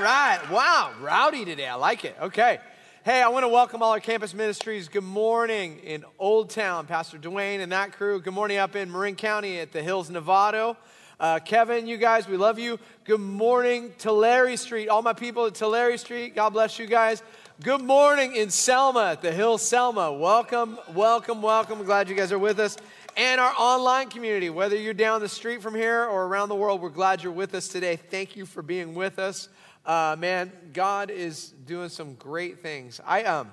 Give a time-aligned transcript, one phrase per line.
[0.00, 0.40] right.
[0.50, 0.92] Wow.
[1.00, 1.66] Rowdy today.
[1.66, 2.16] I like it.
[2.20, 2.58] Okay.
[3.04, 4.88] Hey, I want to welcome all our campus ministries.
[4.88, 8.20] Good morning in Old Town, Pastor Dwayne and that crew.
[8.20, 10.76] Good morning up in Marin County at the Hills Novato.
[11.18, 12.78] Uh, Kevin, you guys, we love you.
[13.04, 14.88] Good morning, Tulare Street.
[14.88, 17.22] All my people at Tulare Street, God bless you guys.
[17.62, 20.12] Good morning in Selma at the Hill Selma.
[20.12, 21.82] Welcome, welcome, welcome.
[21.84, 22.76] glad you guys are with us.
[23.16, 26.82] And our online community, whether you're down the street from here or around the world,
[26.82, 27.96] we're glad you're with us today.
[27.96, 29.48] Thank you for being with us.
[29.86, 33.00] Uh, man, God is doing some great things.
[33.06, 33.52] I um,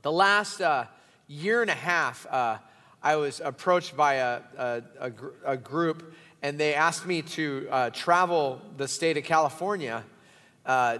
[0.00, 0.86] the last uh,
[1.28, 2.56] year and a half, uh,
[3.02, 7.68] I was approached by a, a, a, gr- a, group, and they asked me to
[7.70, 10.02] uh, travel the state of California,
[10.64, 10.98] uh,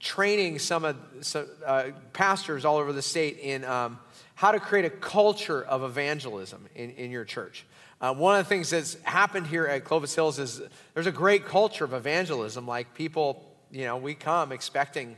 [0.00, 4.00] training some of some, uh, pastors all over the state in um,
[4.34, 7.64] how to create a culture of evangelism in, in your church.
[8.00, 10.60] Uh, one of the things that's happened here at Clovis Hills is
[10.94, 12.66] there's a great culture of evangelism.
[12.66, 15.16] Like people, you know, we come expecting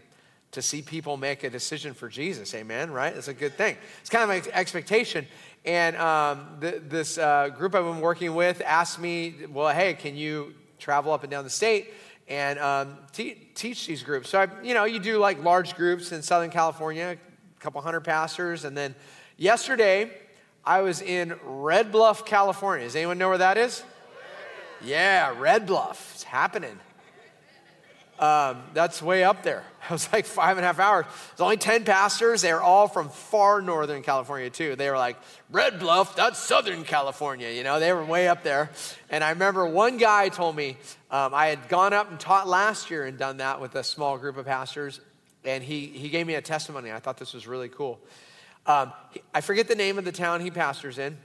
[0.52, 2.54] to see people make a decision for Jesus.
[2.54, 3.14] Amen, right?
[3.14, 3.76] It's a good thing.
[4.00, 5.26] It's kind of an expectation.
[5.64, 10.16] And um, th- this uh, group I've been working with asked me, well, hey, can
[10.16, 11.92] you travel up and down the state
[12.28, 14.30] and um, te- teach these groups?
[14.30, 18.02] So, I, you know, you do like large groups in Southern California, a couple hundred
[18.02, 18.64] pastors.
[18.64, 18.94] And then
[19.36, 20.12] yesterday,
[20.64, 22.86] I was in Red Bluff, California.
[22.86, 23.82] Does anyone know where that is?
[24.84, 26.12] Yeah, Red Bluff.
[26.14, 26.78] It's happening.
[28.18, 29.64] Um, that's way up there.
[29.84, 31.04] It was like five and a half hours.
[31.04, 32.40] There's only 10 pastors.
[32.40, 34.76] They are all from far northern California, too.
[34.76, 35.18] They were like,
[35.50, 37.50] Red Bluff, that's Southern California.
[37.50, 38.70] You know, they were way up there.
[39.10, 40.78] And I remember one guy told me
[41.10, 44.16] um, I had gone up and taught last year and done that with a small
[44.16, 45.00] group of pastors
[45.44, 46.90] and he, he gave me a testimony.
[46.90, 48.00] I thought this was really cool.
[48.66, 48.92] Um,
[49.34, 51.18] I forget the name of the town he pastors in,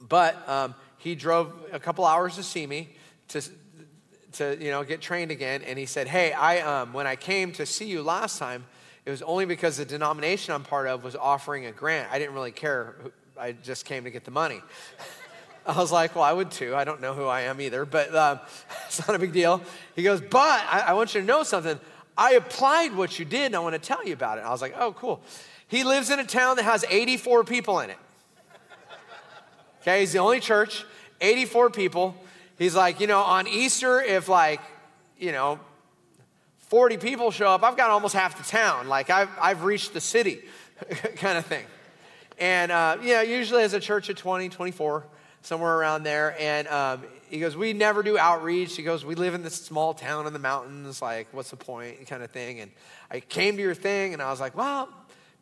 [0.00, 2.88] but um, he drove a couple hours to see me
[3.28, 3.42] to,
[4.34, 5.62] to you know, get trained again.
[5.62, 8.64] And he said, Hey, I, um, when I came to see you last time,
[9.04, 12.08] it was only because the denomination I'm part of was offering a grant.
[12.12, 12.94] I didn't really care.
[13.38, 14.60] I just came to get the money.
[15.66, 16.74] I was like, well, I would too.
[16.74, 18.40] I don't know who I am either, but um,
[18.86, 19.62] it's not a big deal.
[19.94, 21.78] He goes, but I, I, want you to know something.
[22.16, 24.42] I applied what you did and I want to tell you about it.
[24.42, 25.20] I was like, oh, cool.
[25.68, 27.98] He lives in a town that has 84 people in it.
[29.80, 30.84] Okay, he's the only church,
[31.20, 32.14] 84 people.
[32.62, 34.60] He's like, you know, on Easter, if like,
[35.18, 35.58] you know,
[36.68, 38.88] 40 people show up, I've got almost half the town.
[38.88, 40.40] Like, I've, I've reached the city
[41.16, 41.64] kind of thing.
[42.38, 45.04] And, uh, you know, usually as a church of 20, 24,
[45.42, 46.34] somewhere around there.
[46.40, 48.76] And um, he goes, We never do outreach.
[48.76, 51.02] He goes, We live in this small town in the mountains.
[51.02, 52.06] Like, what's the point?
[52.06, 52.60] Kind of thing.
[52.60, 52.70] And
[53.10, 54.88] I came to your thing and I was like, Well,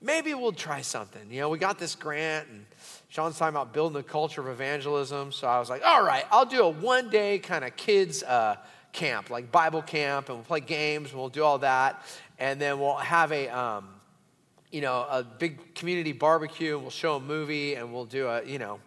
[0.00, 1.31] maybe we'll try something.
[1.31, 2.65] You know, we got this grant and
[3.09, 5.33] Shawn's talking about building a culture of evangelism.
[5.33, 8.56] So I was like, All right, I'll do a one day kind of kids uh,
[8.93, 12.03] camp, like Bible camp, and we'll play games and we'll do all that.
[12.39, 13.89] And then we'll have a, um,
[14.71, 18.44] you know, a big community barbecue and we'll show a movie and we'll do a,
[18.44, 18.81] you know,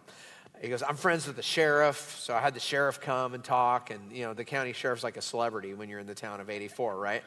[0.60, 2.16] he goes, I'm friends with the sheriff.
[2.18, 3.90] So I had the sheriff come and talk.
[3.90, 6.48] And, you know, the county sheriff's like a celebrity when you're in the town of
[6.48, 7.22] 84, right?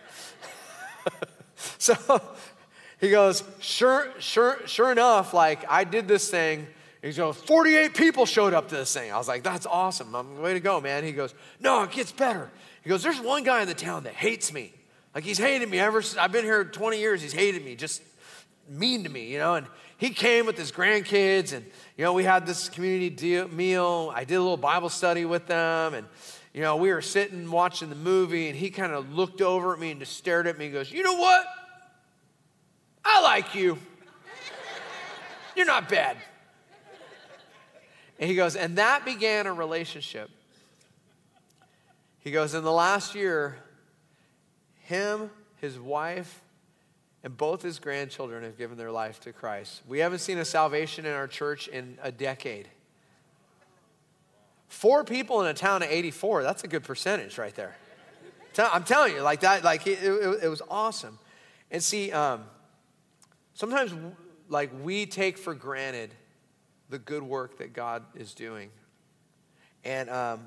[1.78, 1.96] so
[3.00, 6.68] he goes, sure, sure, sure enough, like I did this thing.
[7.02, 9.12] He goes, 48 people showed up to this thing.
[9.12, 10.16] I was like, that's awesome.
[10.16, 11.04] I'm, way to go, man.
[11.04, 12.50] He goes, no, it gets better.
[12.84, 14.74] He goes, there's one guy in the town that hates me.
[15.14, 17.22] Like he's hated me ever since I've been here 20 years.
[17.22, 18.02] He's hated me, just
[18.68, 19.56] mean to me, you know.
[19.56, 21.66] And he came with his grandkids and
[21.98, 24.12] you know, we had this community deal, meal.
[24.14, 25.96] I did a little Bible study with them.
[25.96, 26.06] And,
[26.54, 29.80] you know, we were sitting watching the movie, and he kind of looked over at
[29.80, 31.44] me and just stared at me and goes, You know what?
[33.04, 33.78] I like you.
[35.56, 36.18] You're not bad.
[38.20, 40.30] And he goes, And that began a relationship.
[42.20, 43.58] He goes, In the last year,
[44.82, 46.42] him, his wife,
[47.24, 49.82] and both his grandchildren have given their life to Christ.
[49.88, 52.68] We haven't seen a salvation in our church in a decade.
[54.68, 57.76] Four people in a town of 84, that's a good percentage right there.
[58.60, 61.20] I'm telling you, like that, like it, it, it was awesome.
[61.70, 62.44] And see, um,
[63.58, 63.92] sometimes
[64.50, 66.14] like we take for granted
[66.90, 68.70] the good work that God is doing.
[69.84, 70.42] And um,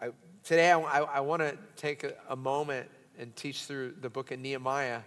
[0.00, 0.10] I,
[0.44, 4.38] today I, I, want to take a, a moment and teach through the book of
[4.38, 5.00] Nehemiah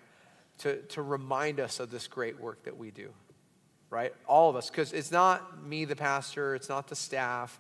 [0.60, 3.10] to, to remind us of this great work that we do,
[3.92, 4.14] right?
[4.26, 7.60] All of us, because it's not me, the pastor, it's not the staff,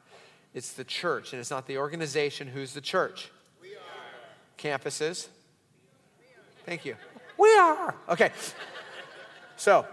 [0.55, 2.47] it's the church, and it's not the organization.
[2.47, 3.29] Who's the church?
[3.61, 3.77] We are.
[4.57, 5.27] Campuses?
[6.65, 6.95] Thank you.
[7.37, 7.93] We are.
[8.09, 8.31] Okay.
[9.59, 9.87] So,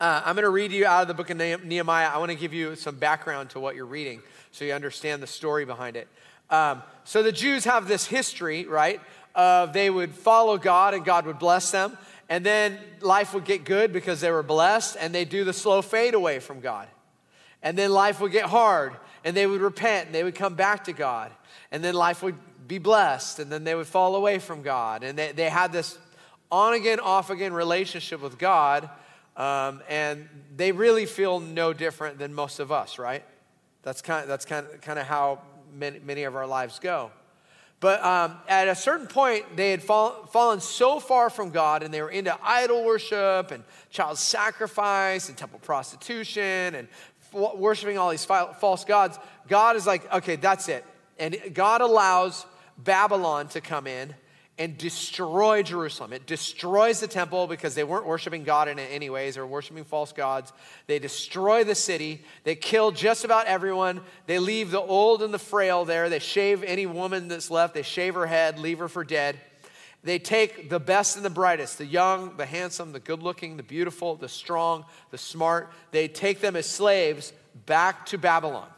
[0.00, 2.06] uh, I'm going to read you out of the book of Nehemiah.
[2.06, 4.22] I want to give you some background to what you're reading
[4.52, 6.06] so you understand the story behind it.
[6.50, 9.00] Um, so, the Jews have this history, right,
[9.34, 11.98] of they would follow God and God would bless them.
[12.28, 15.82] And then life would get good because they were blessed and they do the slow
[15.82, 16.86] fade away from God.
[17.60, 20.84] And then life would get hard and they would repent and they would come back
[20.84, 21.32] to God.
[21.72, 22.36] And then life would
[22.68, 25.02] be blessed and then they would fall away from God.
[25.02, 25.98] And they, they had this
[26.54, 28.88] on again, off again relationship with God.
[29.36, 33.24] Um, and they really feel no different than most of us, right?
[33.82, 35.40] That's kind of, that's kind of, kind of how
[35.72, 37.10] many, many of our lives go.
[37.80, 41.92] But um, at a certain point, they had fall, fallen so far from God and
[41.92, 46.86] they were into idol worship and child sacrifice and temple prostitution and
[47.34, 49.18] f- worshiping all these false gods.
[49.48, 50.84] God is like, okay, that's it.
[51.18, 52.46] And God allows
[52.78, 54.14] Babylon to come in
[54.56, 56.12] and destroy Jerusalem.
[56.12, 59.34] It destroys the temple because they weren't worshiping God in it anyways.
[59.34, 60.52] They were worshiping false gods.
[60.86, 62.22] They destroy the city.
[62.44, 64.00] They kill just about everyone.
[64.26, 66.08] They leave the old and the frail there.
[66.08, 67.74] They shave any woman that's left.
[67.74, 69.40] They shave her head, leave her for dead.
[70.04, 73.62] They take the best and the brightest, the young, the handsome, the good looking, the
[73.62, 75.72] beautiful, the strong, the smart.
[75.90, 77.32] They take them as slaves
[77.66, 78.68] back to Babylon.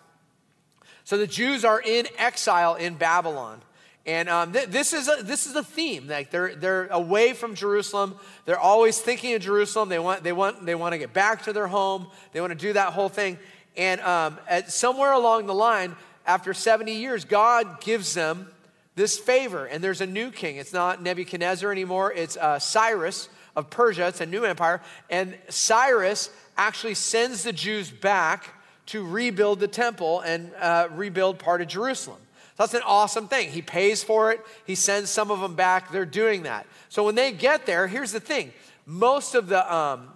[1.05, 3.61] So the Jews are in exile in Babylon.
[4.07, 6.07] And um, th- this, is a, this is a theme.
[6.07, 8.15] Like they're, they're away from Jerusalem.
[8.45, 9.89] They're always thinking of Jerusalem.
[9.89, 12.07] They want, they, want, they want to get back to their home.
[12.33, 13.37] They want to do that whole thing.
[13.77, 18.49] And um, at, somewhere along the line, after 70 years, God gives them
[18.95, 19.67] this favor.
[19.67, 20.57] And there's a new king.
[20.57, 24.09] It's not Nebuchadnezzar anymore, it's uh, Cyrus of Persia.
[24.09, 24.83] It's a new empire.
[25.11, 28.55] And Cyrus actually sends the Jews back
[28.87, 32.19] to rebuild the temple and uh, rebuild part of Jerusalem.
[32.57, 33.51] So that's an awesome thing.
[33.51, 35.93] He pays for it, he sends some of them back.
[35.93, 36.67] They're doing that.
[36.89, 38.53] So when they get there, here's the thing
[38.87, 40.09] most of the, um,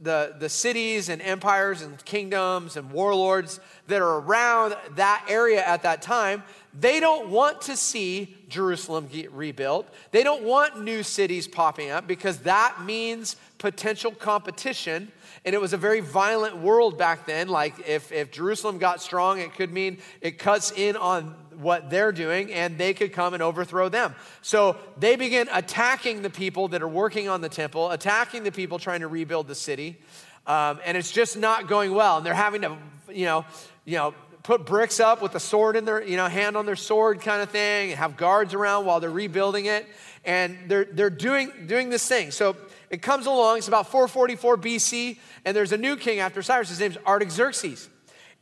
[0.00, 5.82] the, the cities and empires and kingdoms and warlords that are around that area at
[5.82, 6.42] that time,
[6.78, 9.88] they don't want to see Jerusalem get rebuilt.
[10.10, 15.12] They don't want new cities popping up because that means potential competition.
[15.44, 17.48] And it was a very violent world back then.
[17.48, 22.12] Like if, if Jerusalem got strong, it could mean it cuts in on what they're
[22.12, 24.14] doing and they could come and overthrow them.
[24.42, 28.78] So they begin attacking the people that are working on the temple, attacking the people
[28.78, 29.98] trying to rebuild the city.
[30.46, 32.18] Um, and it's just not going well.
[32.18, 32.76] And they're having to,
[33.12, 33.44] you know,
[33.84, 36.76] you know, put bricks up with a sword in their, you know, hand on their
[36.76, 39.86] sword kind of thing, and have guards around while they're rebuilding it.
[40.24, 42.30] And they're, they're doing, doing this thing.
[42.30, 42.56] So
[42.90, 46.68] it comes along, it's about 444 BC, and there's a new king after Cyrus.
[46.68, 47.88] His name's Artaxerxes.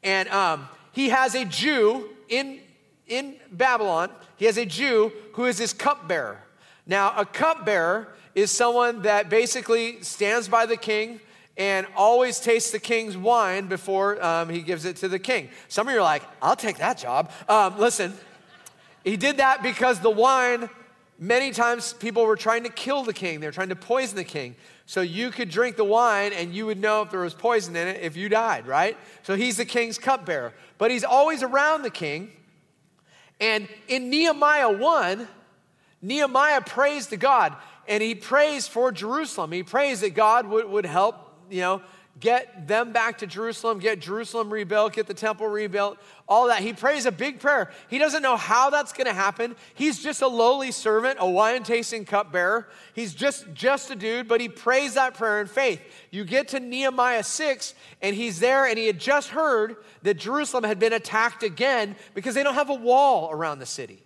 [0.03, 2.61] And um, he has a Jew in
[3.09, 6.39] in Babylon, he has a Jew who is his cupbearer.
[6.87, 11.21] Now, a cupbearer is someone that basically stands by the king
[11.57, 15.49] and always tastes the king's wine before um, he gives it to the king.
[15.67, 17.33] Some of you are like, I'll take that job.
[17.49, 18.15] Um, listen,
[19.03, 20.71] he did that because the wine,
[21.19, 24.25] many times people were trying to kill the king, they were trying to poison the
[24.25, 24.55] king.
[24.87, 27.89] So you could drink the wine and you would know if there was poison in
[27.89, 28.97] it if you died, right?
[29.23, 30.55] So he's the king's cupbearer.
[30.79, 32.31] But he's always around the king
[33.41, 35.29] and in Nehemiah 1,
[36.03, 37.55] Nehemiah prays to God
[37.87, 39.53] and he prays for Jerusalem.
[39.53, 41.17] He prays that God would, would help,
[41.51, 41.83] you know,
[42.21, 45.99] get them back to Jerusalem, get Jerusalem rebuilt, get the temple rebuilt,
[46.29, 46.61] all that.
[46.61, 47.71] He prays a big prayer.
[47.89, 49.57] He doesn't know how that's going to happen.
[49.75, 52.69] He's just a lowly servant, a wine tasting cupbearer.
[52.95, 55.81] He's just just a dude, but he prays that prayer in faith.
[56.11, 60.65] You get to Nehemiah 6 and he's there and he had just heard that Jerusalem
[60.65, 64.03] had been attacked again because they don't have a wall around the city.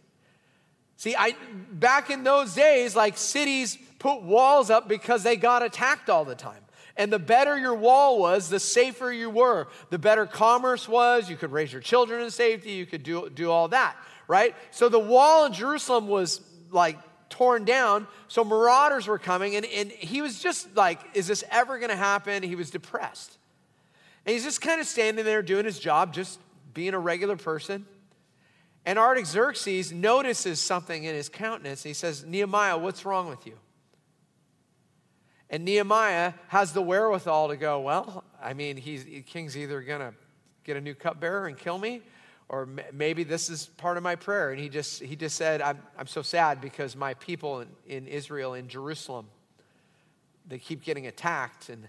[0.97, 1.35] See, I
[1.73, 6.37] back in those days like cities put walls up because they got attacked all the
[6.37, 6.62] time.
[6.97, 9.69] And the better your wall was, the safer you were.
[9.91, 11.31] The better commerce was.
[11.31, 12.73] You could raise your children in safety.
[12.73, 13.97] You could do, do all that,
[14.29, 14.55] right?
[14.71, 16.99] So the wall in Jerusalem was like
[17.31, 18.07] torn down.
[18.29, 19.57] So marauders were coming.
[19.57, 22.43] And, and he was just like, is this ever going to happen?
[22.43, 23.39] He was depressed.
[24.27, 26.39] And he's just kind of standing there doing his job, just
[26.75, 27.87] being a regular person.
[28.85, 31.83] And Artaxerxes notices something in his countenance.
[31.83, 33.55] He says, Nehemiah, what's wrong with you?
[35.53, 40.15] And Nehemiah has the wherewithal to go, well, I mean, he's, king's either going to
[40.65, 42.01] get a new cupbearer and kill me,
[42.49, 44.51] or maybe this is part of my prayer.
[44.51, 48.07] And he just, he just said, I'm, I'm so sad because my people in, in
[48.07, 49.27] Israel, in Jerusalem,
[50.49, 51.87] they keep getting attacked and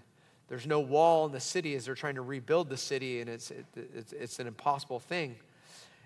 [0.48, 3.50] there's no wall in the city as they're trying to rebuild the city and it's,
[3.50, 5.36] it, it's, it's an impossible thing.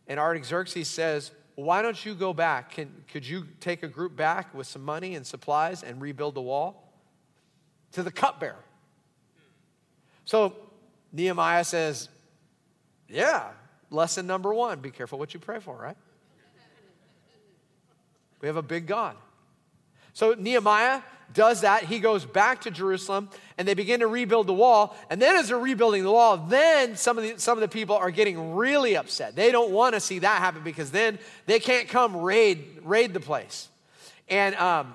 [0.07, 2.71] And Artaxerxes says, why don't you go back?
[2.71, 6.41] Can, could you take a group back with some money and supplies and rebuild the
[6.41, 6.88] wall?
[7.93, 8.65] To the cupbearer.
[10.25, 10.55] So
[11.13, 12.09] Nehemiah says,
[13.09, 13.51] Yeah,
[13.91, 15.97] lesson number one be careful what you pray for, right?
[18.41, 19.17] We have a big God.
[20.13, 21.03] So Nehemiah
[21.33, 21.85] does that.
[21.85, 24.97] He goes back to Jerusalem and they begin to rebuild the wall.
[25.11, 27.97] And then as they're rebuilding the wall, then some of the, some of the people
[27.97, 29.37] are getting really upset.
[29.37, 33.21] They don't want to see that happen because then they can't come raid, raid the
[33.21, 33.69] place.
[34.29, 34.95] And um,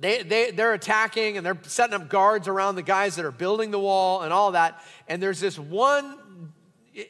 [0.00, 3.70] they, they, they're attacking and they're setting up guards around the guys that are building
[3.70, 4.82] the wall and all that.
[5.08, 6.18] And there's this one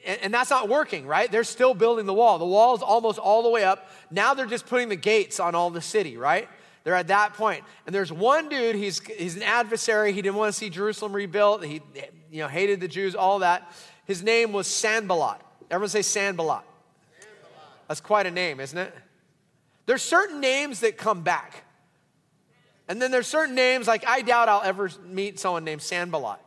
[0.04, 1.30] and that's not working, right?
[1.30, 2.38] They're still building the wall.
[2.38, 3.88] The wall is almost all the way up.
[4.10, 6.48] Now they're just putting the gates on all the city, right?
[6.84, 7.64] They're at that point.
[7.86, 10.12] And there's one dude, he's, he's an adversary.
[10.12, 11.64] He didn't want to see Jerusalem rebuilt.
[11.64, 11.80] He
[12.30, 13.72] you know, hated the Jews, all that.
[14.04, 15.40] His name was Sanballat.
[15.70, 16.64] Everyone say Sanballat.
[17.18, 17.68] Sanballat.
[17.88, 18.94] That's quite a name, isn't it?
[19.86, 21.64] There's certain names that come back.
[22.90, 26.40] And then there's certain names, like I doubt I'll ever meet someone named Sanballat.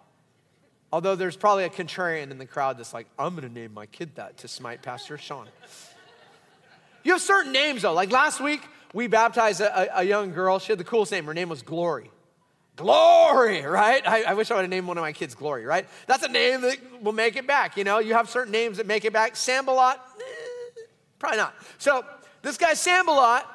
[0.92, 4.16] Although there's probably a contrarian in the crowd that's like, I'm to name my kid
[4.16, 5.48] that to smite Pastor Shawn.
[7.06, 7.94] You have certain names though.
[7.94, 8.60] Like last week,
[8.94, 10.60] we baptized a, a, young girl.
[10.60, 11.24] She had the coolest name.
[11.24, 12.12] Her name was Glory.
[12.76, 14.06] Glory, right?
[14.06, 15.88] I, I wish I would have named one of my kids Glory, right?
[16.08, 17.78] That's a name that will make it back.
[17.78, 19.38] You know, you have certain names that make it back.
[19.38, 20.82] Sanballat, eh,
[21.20, 21.56] probably not.
[21.78, 22.04] So
[22.42, 23.46] this guy Sanballat,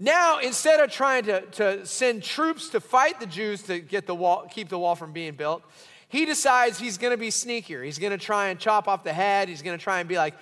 [0.00, 4.14] now instead of trying to, to send troops to fight the Jews to get the
[4.14, 5.62] wall, keep the wall from being built,
[6.08, 7.84] he decides he's going to be sneakier.
[7.84, 9.48] He's going to try and chop off the head.
[9.48, 10.34] He's going to try and be like,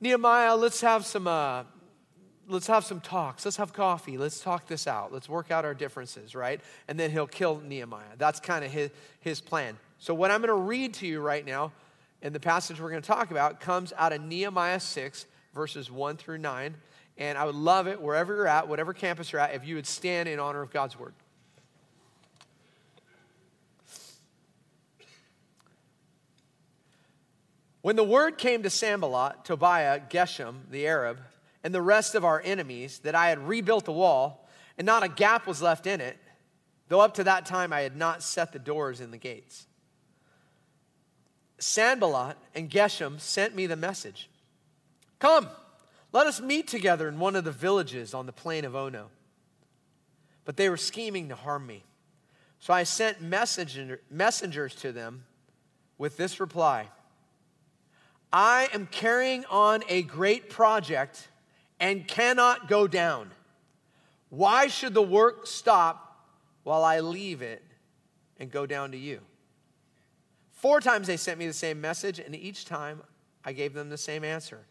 [0.00, 1.62] Nehemiah, let's have some uh,
[2.48, 3.44] let's have some talks.
[3.44, 4.18] Let's have coffee.
[4.18, 5.12] Let's talk this out.
[5.12, 6.60] Let's work out our differences, right?
[6.88, 8.16] And then he'll kill Nehemiah.
[8.18, 8.90] That's kind of his,
[9.20, 9.76] his plan.
[9.98, 11.72] So, what I'm going to read to you right now,
[12.20, 16.16] in the passage we're going to talk about, comes out of Nehemiah 6, verses 1
[16.16, 16.74] through 9.
[17.18, 19.86] And I would love it, wherever you're at, whatever campus you're at, if you would
[19.86, 21.14] stand in honor of God's word.
[27.82, 31.18] When the word came to Sanballat, Tobiah, Geshem, the Arab,
[31.64, 35.08] and the rest of our enemies that I had rebuilt the wall, and not a
[35.08, 36.16] gap was left in it,
[36.88, 39.66] though up to that time I had not set the doors in the gates.
[41.58, 44.28] Sanballat and Geshem sent me the message
[45.18, 45.48] Come,
[46.12, 49.08] let us meet together in one of the villages on the plain of Ono.
[50.44, 51.84] But they were scheming to harm me.
[52.58, 55.24] So I sent messenger, messengers to them
[55.98, 56.88] with this reply
[58.32, 61.28] I am carrying on a great project
[61.78, 63.30] and cannot go down.
[64.30, 66.26] Why should the work stop
[66.62, 67.62] while I leave it
[68.38, 69.20] and go down to you?
[70.52, 73.02] Four times they sent me the same message, and each time
[73.44, 74.64] I gave them the same answer.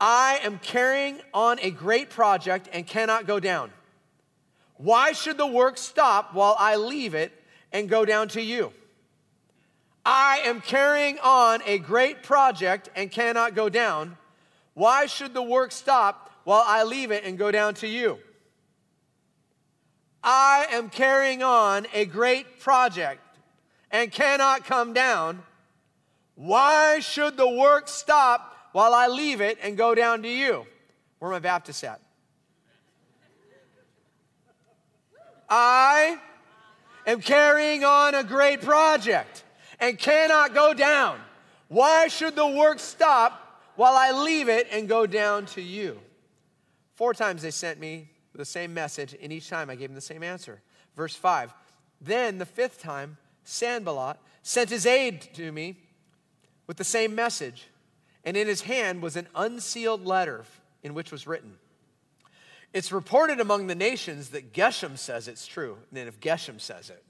[0.00, 3.72] I am carrying on a great project and cannot go down.
[4.76, 7.32] Why should the work stop while I leave it
[7.72, 8.72] and go down to you?
[10.04, 14.16] I am carrying on a great project and cannot go down.
[14.74, 18.18] Why should the work stop while I leave it and go down to you?
[20.22, 23.20] I am carrying on a great project
[23.90, 25.42] and cannot come down.
[26.36, 30.66] Why should the work stop while I leave it and go down to you?
[31.18, 32.00] Where my Baptists at?
[35.48, 36.18] I
[37.06, 39.44] am carrying on a great project
[39.80, 41.18] and cannot go down.
[41.68, 43.48] Why should the work stop
[43.78, 46.00] while I leave it and go down to you.
[46.96, 50.00] Four times they sent me the same message, and each time I gave them the
[50.00, 50.60] same answer.
[50.96, 51.54] Verse 5
[52.00, 55.76] Then the fifth time, Sanballat sent his aide to me
[56.66, 57.68] with the same message,
[58.24, 60.44] and in his hand was an unsealed letter
[60.82, 61.54] in which was written,
[62.72, 65.76] It's reported among the nations that Geshem says it's true.
[65.90, 67.04] And then if Geshem says it,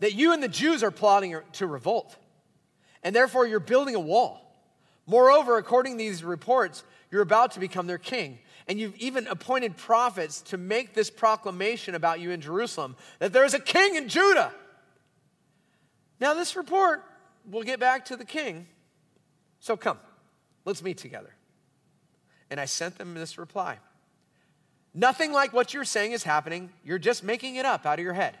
[0.00, 2.16] that you and the Jews are plotting er, to revolt
[3.06, 4.42] and therefore you're building a wall.
[5.06, 8.40] Moreover, according to these reports, you're about to become their king.
[8.66, 13.44] And you've even appointed prophets to make this proclamation about you in Jerusalem that there
[13.44, 14.52] is a king in Judah.
[16.18, 17.04] Now, this report,
[17.46, 18.66] we'll get back to the king.
[19.60, 19.98] So come,
[20.64, 21.34] let's meet together.
[22.50, 23.78] And I sent them this reply
[24.94, 26.70] Nothing like what you're saying is happening.
[26.82, 28.34] You're just making it up out of your head.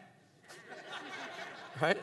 [1.82, 1.98] right?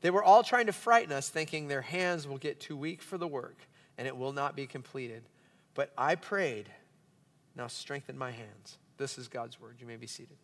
[0.00, 3.18] They were all trying to frighten us, thinking their hands will get too weak for
[3.18, 3.56] the work
[3.98, 5.24] and it will not be completed.
[5.74, 6.70] But I prayed,
[7.56, 8.78] now strengthen my hands.
[8.96, 9.76] This is God's word.
[9.80, 10.36] You may be seated.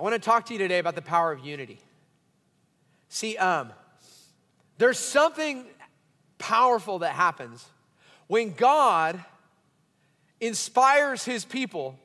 [0.00, 1.78] I want to talk to you today about the power of unity.
[3.10, 3.70] See, um,
[4.78, 5.66] there's something
[6.38, 7.66] powerful that happens
[8.26, 9.22] when God
[10.40, 11.98] inspires his people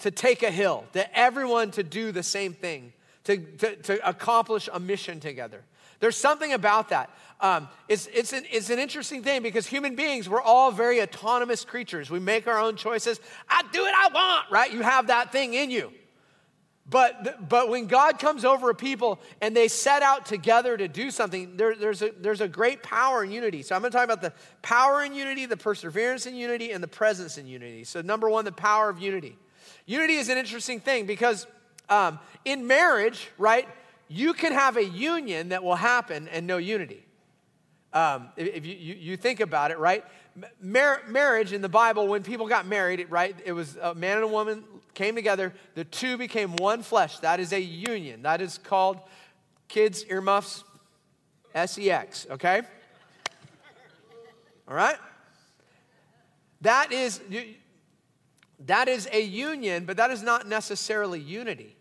[0.00, 4.68] to take a hill, to everyone to do the same thing, to, to, to accomplish
[4.72, 5.62] a mission together.
[6.00, 7.10] There's something about that.
[7.40, 11.64] Um, it's, it's, an, it's an interesting thing because human beings, we're all very autonomous
[11.64, 12.10] creatures.
[12.10, 13.20] We make our own choices.
[13.48, 14.72] I do what I want, right?
[14.72, 15.92] You have that thing in you.
[16.88, 21.10] But, but when God comes over a people and they set out together to do
[21.10, 23.62] something, there, there's, a, there's a great power in unity.
[23.62, 26.82] So I'm going to talk about the power in unity, the perseverance in unity, and
[26.82, 27.84] the presence in unity.
[27.84, 29.38] So, number one, the power of unity.
[29.86, 31.46] Unity is an interesting thing because
[31.88, 33.68] um, in marriage, right,
[34.08, 37.06] you can have a union that will happen and no unity.
[37.92, 40.02] Um, if you, you, you, think about it, right?
[40.62, 44.24] Mar- marriage in the Bible, when people got married, right, it was a man and
[44.24, 47.18] a woman came together, the two became one flesh.
[47.20, 48.22] That is a union.
[48.22, 49.00] That is called,
[49.68, 50.64] kids, earmuffs,
[51.54, 52.62] SEX, okay?
[54.68, 54.96] All right?
[56.60, 57.20] That is,
[58.66, 61.76] that is a union, but that is not necessarily unity.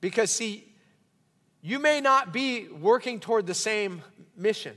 [0.00, 0.68] Because, see,
[1.60, 4.02] you may not be working toward the same
[4.36, 4.76] mission.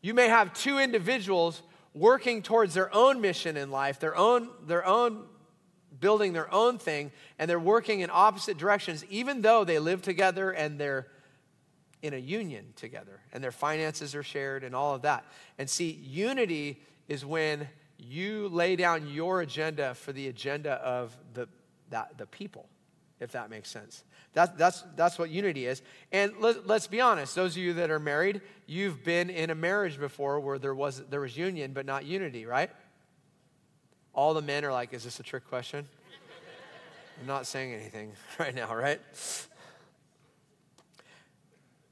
[0.00, 1.62] You may have two individuals
[1.94, 5.24] working towards their own mission in life, their own, their own
[6.02, 10.50] building their own thing, and they're working in opposite directions, even though they live together
[10.50, 11.06] and they're
[12.02, 15.24] in a union together, and their finances are shared and all of that.
[15.56, 21.48] And see, unity is when you lay down your agenda for the agenda of the,
[21.90, 22.66] that, the people,
[23.20, 24.02] if that makes sense.
[24.32, 25.82] That, that's, that's what unity is.
[26.10, 29.54] And let, let's be honest, those of you that are married, you've been in a
[29.54, 32.70] marriage before where there was, there was union but not unity, right?
[34.14, 35.86] All the men are like, is this a trick question?
[37.20, 39.00] I'm not saying anything right now, right?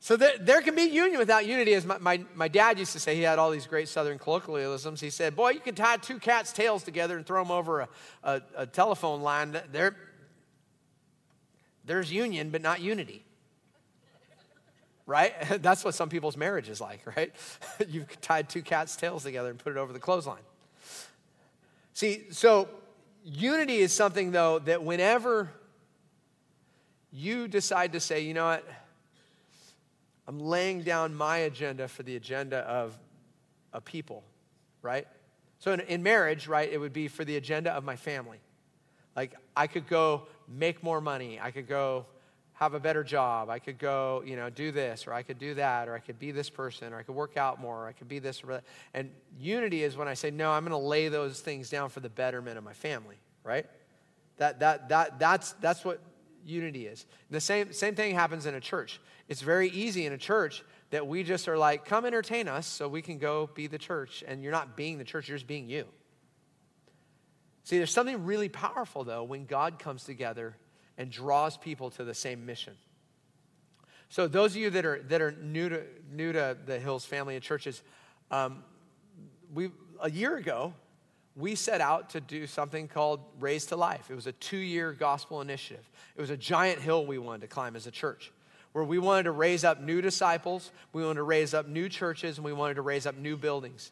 [0.02, 1.74] So there, there can be union without unity.
[1.74, 5.00] As my, my, my, dad used to say, he had all these great southern colloquialisms.
[5.00, 7.88] He said, Boy, you can tie two cats' tails together and throw them over a,
[8.24, 9.56] a, a telephone line.
[9.70, 9.94] There,
[11.84, 13.24] there's union, but not unity.
[15.06, 15.34] Right?
[15.62, 17.32] That's what some people's marriage is like, right?
[17.88, 20.42] You've tied two cats' tails together and put it over the clothesline.
[21.92, 22.68] See, so
[23.24, 25.50] unity is something, though, that whenever
[27.12, 28.66] you decide to say, you know what,
[30.26, 32.96] I'm laying down my agenda for the agenda of
[33.72, 34.22] a people,
[34.82, 35.06] right?
[35.58, 38.38] So in, in, marriage, right, it would be for the agenda of my family.
[39.16, 42.06] Like I could go make more money, I could go
[42.60, 43.48] have a better job.
[43.48, 46.18] I could go, you know, do this, or I could do that, or I could
[46.18, 48.48] be this person, or I could work out more, or I could be this or
[48.48, 48.64] that.
[48.92, 52.00] And unity is when I say, no, I'm going to lay those things down for
[52.00, 53.64] the betterment of my family, right?
[54.36, 56.02] That, that, that, that's, that's what
[56.44, 57.06] unity is.
[57.30, 59.00] The same, same thing happens in a church.
[59.26, 62.88] It's very easy in a church that we just are like, come entertain us so
[62.88, 64.22] we can go be the church.
[64.28, 65.86] And you're not being the church, you're just being you.
[67.64, 70.56] See, there's something really powerful, though, when God comes together
[71.00, 72.74] and draws people to the same mission.
[74.10, 75.82] So those of you that are that are new to
[76.12, 77.82] new to the Hills family and churches,
[78.30, 78.62] um,
[79.54, 79.70] we
[80.02, 80.74] a year ago
[81.36, 84.10] we set out to do something called Raised to Life.
[84.10, 85.88] It was a two-year gospel initiative.
[86.16, 88.30] It was a giant hill we wanted to climb as a church,
[88.72, 92.36] where we wanted to raise up new disciples, we wanted to raise up new churches,
[92.36, 93.90] and we wanted to raise up new buildings.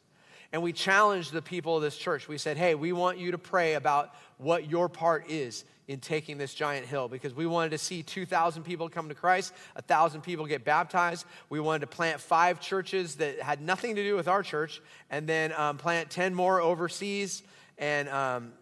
[0.53, 2.29] And we challenged the people of this church.
[2.29, 6.37] We said, "Hey, we want you to pray about what your part is in taking
[6.37, 10.45] this giant hill because we wanted to see 2,000 people come to Christ, 1,000 people
[10.45, 11.25] get baptized.
[11.49, 15.27] We wanted to plant five churches that had nothing to do with our church, and
[15.27, 17.43] then um, plant 10 more overseas.
[17.79, 18.53] And um,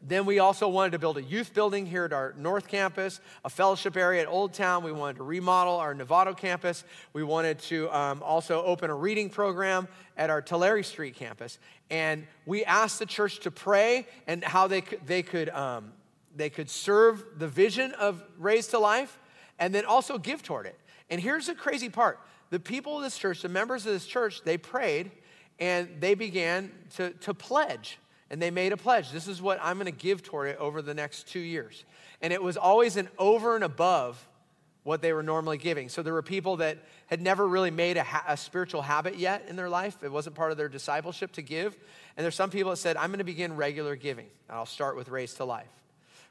[0.00, 3.50] then we also wanted to build a youth building here at our North Campus, a
[3.50, 4.82] fellowship area at Old Town.
[4.82, 6.84] We wanted to remodel our Novato campus.
[7.12, 11.58] We wanted to um, also open a reading program at our Tulare Street campus.
[11.90, 15.92] And we asked the church to pray and how they could, they could um,
[16.36, 19.18] they could serve the vision of Raised to Life
[19.58, 20.78] and then also give toward it.
[21.10, 22.18] And here's the crazy part
[22.50, 25.10] the people of this church, the members of this church, they prayed
[25.58, 27.98] and they began to, to pledge.
[28.30, 29.10] And they made a pledge.
[29.10, 31.84] This is what I'm going to give toward it over the next two years.
[32.20, 34.26] And it was always an over and above
[34.82, 35.88] what they were normally giving.
[35.88, 39.46] So there were people that had never really made a, ha- a, spiritual habit yet
[39.48, 40.02] in their life.
[40.02, 41.76] It wasn't part of their discipleship to give.
[42.16, 44.26] And there's some people that said, I'm going to begin regular giving.
[44.48, 45.83] And I'll start with Raise to Life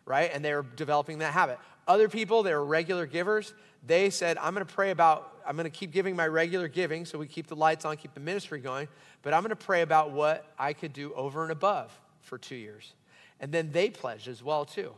[0.06, 0.32] right?
[0.34, 1.60] And they were developing that habit.
[1.88, 3.54] Other people, they were regular givers.
[3.86, 7.06] They said, I'm going to pray about, I'm going to keep giving my regular giving
[7.06, 8.88] so we keep the lights on, keep the ministry going,
[9.22, 12.56] but I'm going to pray about what I could do over and above for two
[12.56, 12.94] years.
[13.40, 14.94] And then they pledged as well, too.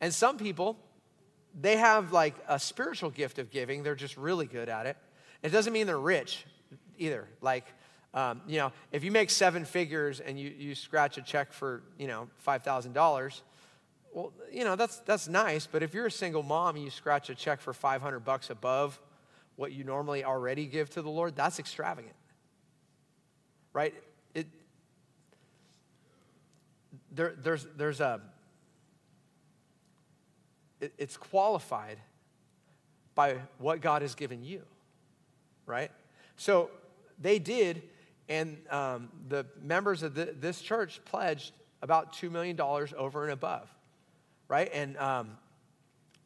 [0.00, 0.78] And some people,
[1.58, 4.96] they have like a spiritual gift of giving, they're just really good at it.
[5.42, 6.44] It doesn't mean they're rich
[6.98, 7.28] either.
[7.40, 7.64] Like,
[8.14, 11.82] um, you know, if you make seven figures and you, you scratch a check for,
[11.98, 13.40] you know, $5,000,
[14.18, 17.30] well, you know, that's, that's nice, but if you're a single mom and you scratch
[17.30, 19.00] a check for 500 bucks above
[19.54, 22.16] what you normally already give to the Lord, that's extravagant.
[23.72, 23.94] Right?
[24.34, 24.48] It,
[27.12, 28.20] there, there's, there's a,
[30.80, 31.98] it, it's qualified
[33.14, 34.62] by what God has given you,
[35.64, 35.92] right?
[36.34, 36.70] So
[37.20, 37.84] they did,
[38.28, 41.52] and um, the members of the, this church pledged
[41.82, 43.72] about $2 million over and above,
[44.48, 44.70] right?
[44.72, 45.30] And um,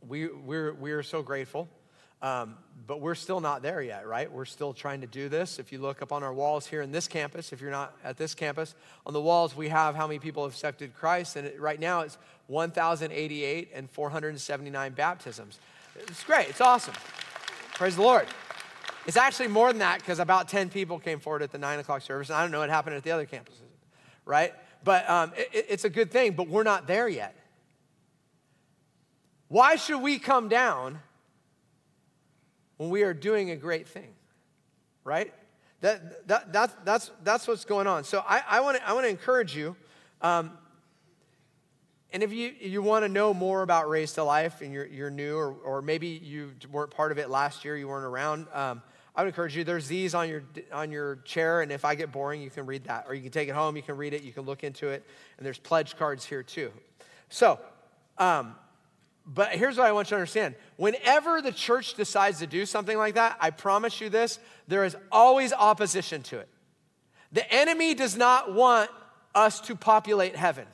[0.07, 1.69] we, we're, we're so grateful.
[2.23, 2.55] Um,
[2.87, 4.31] but we're still not there yet, right?
[4.31, 5.59] We're still trying to do this.
[5.59, 8.17] If you look up on our walls here in this campus, if you're not at
[8.17, 11.61] this campus, on the walls we have how many people have accepted Christ, and it,
[11.61, 15.59] right now it's 1,088 and 479 baptisms.
[15.97, 16.49] It's great.
[16.49, 16.95] It's awesome.
[17.75, 18.29] Praise the Lord.
[19.05, 22.03] It's actually more than that because about 10 people came forward at the 9 o'clock
[22.03, 22.29] service.
[22.29, 23.63] And I don't know what happened at the other campuses,
[24.25, 24.55] right?
[24.85, 27.35] But um, it, it's a good thing, but we're not there yet.
[29.53, 30.99] Why should we come down
[32.79, 34.09] when we are doing a great thing?
[35.05, 35.31] Right?
[35.83, 38.05] That, that, that, that's, that's what's going on.
[38.05, 39.77] So I, I want to I wanna encourage you.
[40.23, 40.53] Um,
[42.15, 45.11] and if you, you want to know more about Raised to Life and you're, you're
[45.11, 48.81] new, or, or maybe you weren't part of it last year, you weren't around, um,
[49.15, 49.65] I would encourage you.
[49.65, 52.85] There's these on your, on your chair, and if I get boring, you can read
[52.85, 53.05] that.
[53.07, 55.07] Or you can take it home, you can read it, you can look into it.
[55.37, 56.73] And there's pledge cards here too.
[57.29, 57.61] So,
[58.17, 58.55] um,
[59.27, 60.55] but here's what I want you to understand.
[60.77, 64.97] Whenever the church decides to do something like that, I promise you this, there is
[65.11, 66.49] always opposition to it.
[67.31, 68.91] The enemy does not want
[69.35, 70.67] us to populate heaven.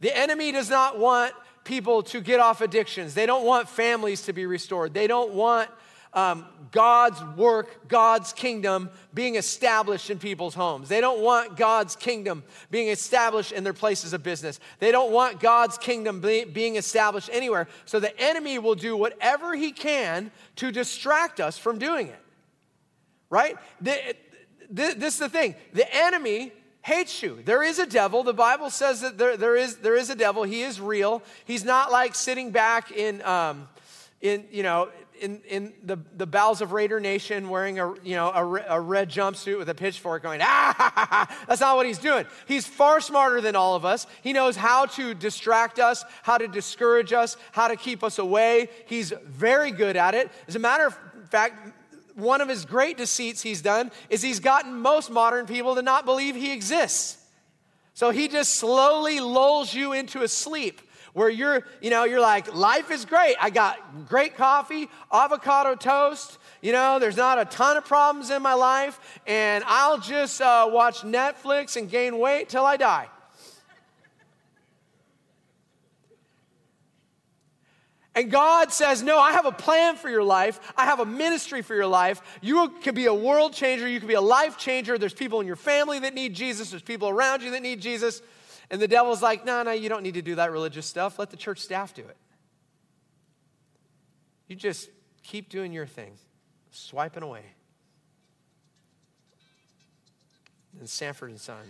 [0.00, 1.32] The enemy does not want
[1.64, 3.14] people to get off addictions.
[3.14, 4.94] They don't want families to be restored.
[4.94, 5.70] They don't want
[6.12, 10.88] um, God's work, God's kingdom being established in people's homes.
[10.88, 14.60] They don't want God's kingdom being established in their places of business.
[14.78, 17.68] They don't want God's kingdom be, being established anywhere.
[17.84, 22.20] So the enemy will do whatever he can to distract us from doing it.
[23.30, 23.56] Right?
[23.80, 23.96] The,
[24.70, 27.40] the, this is the thing the enemy hates you.
[27.44, 28.22] There is a devil.
[28.22, 30.42] The Bible says that there, there, is, there is a devil.
[30.44, 31.22] He is real.
[31.44, 33.68] He's not like sitting back in, um,
[34.20, 34.88] in you know,
[35.20, 39.10] in, in the, the bowels of Raider Nation wearing a, you know, a, a red
[39.10, 42.26] jumpsuit with a pitchfork going, ah, that's not what he's doing.
[42.46, 44.06] He's far smarter than all of us.
[44.22, 48.68] He knows how to distract us, how to discourage us, how to keep us away.
[48.86, 50.30] He's very good at it.
[50.48, 51.72] As a matter of fact,
[52.14, 56.04] one of his great deceits he's done is he's gotten most modern people to not
[56.04, 57.18] believe he exists.
[57.94, 60.80] So he just slowly lulls you into a sleep
[61.12, 63.36] where you're, you know, you're like, life is great.
[63.40, 66.38] I got great coffee, avocado toast.
[66.62, 70.68] You know, there's not a ton of problems in my life, and I'll just uh,
[70.70, 73.08] watch Netflix and gain weight till I die.
[78.14, 80.60] And God says, No, I have a plan for your life.
[80.76, 82.20] I have a ministry for your life.
[82.42, 83.88] You could be a world changer.
[83.88, 84.98] You could be a life changer.
[84.98, 86.70] There's people in your family that need Jesus.
[86.70, 88.20] There's people around you that need Jesus.
[88.70, 91.18] And the devil's like, no, no, you don't need to do that religious stuff.
[91.18, 92.16] Let the church staff do it.
[94.46, 94.90] You just
[95.22, 96.12] keep doing your thing,
[96.70, 97.42] swiping away.
[100.78, 101.62] And Sanford and Son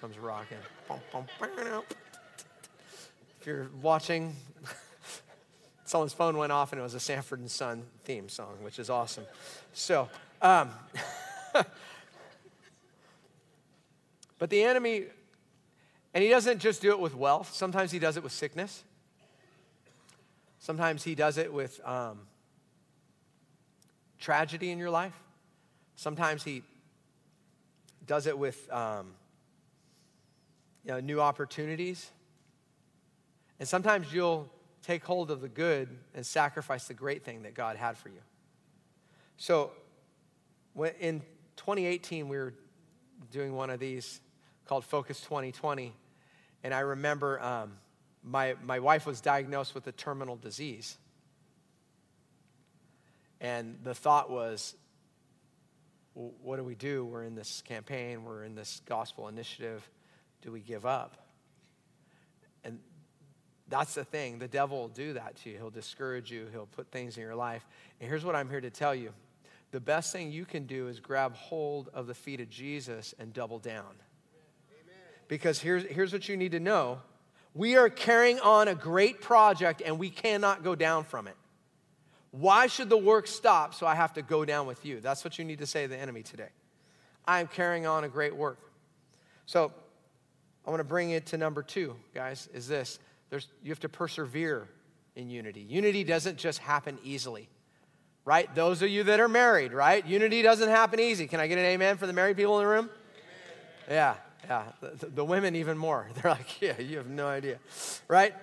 [0.00, 0.58] comes rocking.
[3.40, 4.34] If you're watching,
[5.84, 8.88] someone's phone went off and it was a Sanford and Son theme song, which is
[8.88, 9.24] awesome.
[9.74, 10.08] So,
[10.40, 10.70] um,
[14.38, 15.04] but the enemy
[16.16, 18.84] and he doesn't just do it with wealth, sometimes he does it with sickness.
[20.58, 22.20] Sometimes he does it with um,
[24.18, 25.12] tragedy in your life.
[25.94, 26.62] Sometimes he
[28.06, 29.08] does it with um,
[30.86, 32.10] you know, new opportunities.
[33.60, 34.50] And sometimes you'll
[34.82, 38.22] take hold of the good and sacrifice the great thing that God had for you.
[39.36, 39.70] So
[40.98, 41.20] in
[41.56, 42.54] 2018, we were
[43.30, 44.22] doing one of these
[44.64, 45.92] called Focus 2020.
[46.62, 47.72] And I remember um,
[48.22, 50.96] my, my wife was diagnosed with a terminal disease.
[53.40, 54.74] And the thought was,
[56.14, 57.04] what do we do?
[57.04, 59.88] We're in this campaign, we're in this gospel initiative.
[60.42, 61.16] Do we give up?
[62.64, 62.78] And
[63.68, 64.38] that's the thing.
[64.38, 65.56] The devil will do that to you.
[65.56, 67.66] He'll discourage you, he'll put things in your life.
[68.00, 69.12] And here's what I'm here to tell you
[69.72, 73.32] the best thing you can do is grab hold of the feet of Jesus and
[73.32, 73.94] double down
[75.28, 77.00] because here's, here's what you need to know
[77.54, 81.34] we are carrying on a great project and we cannot go down from it.
[82.30, 85.00] Why should the work stop so I have to go down with you?
[85.00, 86.50] That's what you need to say to the enemy today.
[87.24, 88.58] I am carrying on a great work.
[89.46, 89.72] So
[90.66, 92.98] I want to bring it to number two, guys, is this
[93.30, 94.68] There's, you have to persevere
[95.14, 95.62] in unity.
[95.62, 97.48] Unity doesn't just happen easily,
[98.26, 98.54] right?
[98.54, 100.04] Those of you that are married, right?
[100.06, 101.26] Unity doesn't happen easy.
[101.26, 102.90] Can I get an amen for the married people in the room?
[103.88, 103.96] Amen.
[103.96, 104.14] Yeah,
[104.48, 104.64] yeah.
[104.80, 106.08] The, the women, even more.
[106.14, 107.58] They're like, yeah, you have no idea,
[108.08, 108.34] right?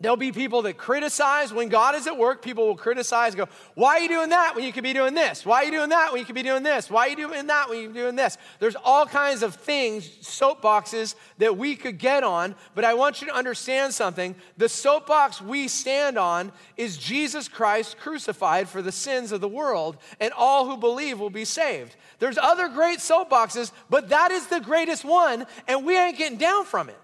[0.00, 2.40] There'll be people that criticize when God is at work.
[2.40, 5.44] People will criticize, go, Why are you doing that when you could be doing this?
[5.44, 6.88] Why are you doing that when you could be doing this?
[6.88, 8.38] Why are you doing that when you're doing this?
[8.60, 13.26] There's all kinds of things, soapboxes that we could get on, but I want you
[13.26, 14.36] to understand something.
[14.56, 19.96] The soapbox we stand on is Jesus Christ crucified for the sins of the world,
[20.20, 21.96] and all who believe will be saved.
[22.20, 26.66] There's other great soapboxes, but that is the greatest one, and we ain't getting down
[26.66, 26.98] from it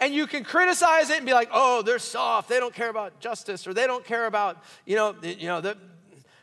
[0.00, 2.48] and you can criticize it and be like, oh, they're soft.
[2.48, 5.76] They don't care about justice or they don't care about, you know, you know, they're,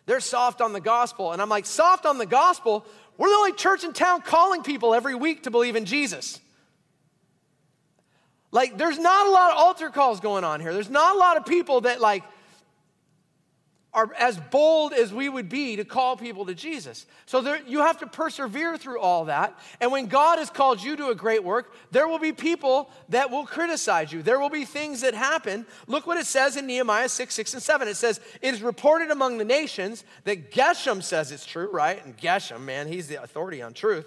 [0.06, 1.34] they're soft on the gospel.
[1.34, 2.86] And I'm like, soft on the gospel?
[3.18, 6.40] We're the only church in town calling people every week to believe in Jesus.
[8.52, 10.74] Like, there's not a lot of altar calls going on here.
[10.74, 12.24] There's not a lot of people that, like,
[13.98, 17.08] are as bold as we would be to call people to Jesus.
[17.26, 19.60] So there, you have to persevere through all that.
[19.82, 23.32] And when God has called you to a great work, there will be people that
[23.32, 24.22] will criticize you.
[24.22, 25.66] There will be things that happen.
[25.88, 27.88] Look what it says in Nehemiah 6, 6, and 7.
[27.88, 32.06] It says, It is reported among the nations that Geshem says it's true, right?
[32.06, 34.06] And Geshem, man, he's the authority on truth,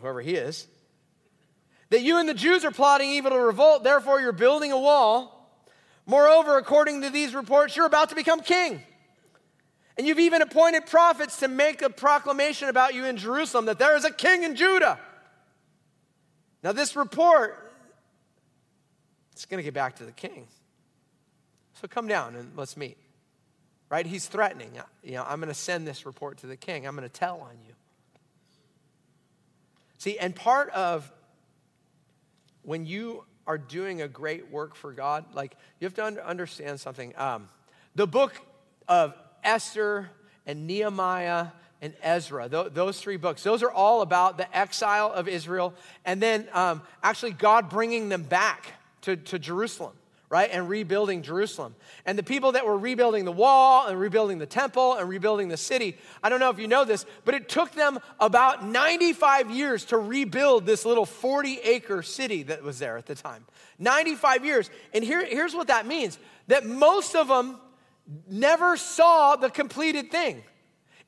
[0.00, 0.66] whoever he is.
[1.90, 5.39] That you and the Jews are plotting evil to revolt, therefore you're building a wall
[6.10, 8.82] Moreover, according to these reports, you're about to become king.
[9.96, 13.96] And you've even appointed prophets to make a proclamation about you in Jerusalem that there
[13.96, 14.98] is a king in Judah.
[16.64, 17.72] Now, this report,
[19.30, 20.48] it's going to get back to the king.
[21.80, 22.96] So come down and let's meet.
[23.88, 24.04] Right?
[24.04, 24.80] He's threatening.
[24.80, 26.88] Uh, you know, I'm going to send this report to the king.
[26.88, 27.74] I'm going to tell on you.
[29.98, 31.12] See, and part of
[32.62, 37.12] when you are doing a great work for God, like you have to understand something.
[37.16, 37.48] Um,
[37.96, 38.32] the book
[38.86, 40.08] of Esther
[40.46, 41.48] and Nehemiah
[41.82, 46.22] and Ezra, th- those three books, those are all about the exile of Israel and
[46.22, 48.68] then um, actually God bringing them back
[49.00, 49.94] to, to Jerusalem
[50.30, 50.48] right?
[50.52, 51.74] And rebuilding Jerusalem.
[52.06, 55.56] And the people that were rebuilding the wall and rebuilding the temple and rebuilding the
[55.56, 59.84] city, I don't know if you know this, but it took them about 95 years
[59.86, 63.44] to rebuild this little 40 acre city that was there at the time.
[63.80, 64.70] 95 years.
[64.94, 66.16] And here, here's what that means
[66.46, 67.58] that most of them
[68.28, 70.44] never saw the completed thing.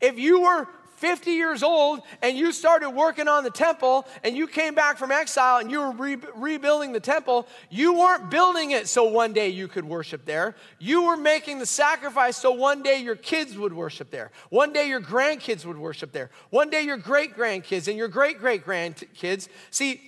[0.01, 0.69] If you were
[1.03, 5.11] 50 years old and you started working on the temple and you came back from
[5.11, 9.49] exile and you were re- rebuilding the temple, you weren't building it so one day
[9.49, 10.55] you could worship there.
[10.79, 14.31] You were making the sacrifice so one day your kids would worship there.
[14.51, 16.31] One day your grandkids would worship there.
[16.51, 19.49] One day your great grandkids and your great great grandkids.
[19.73, 20.01] See,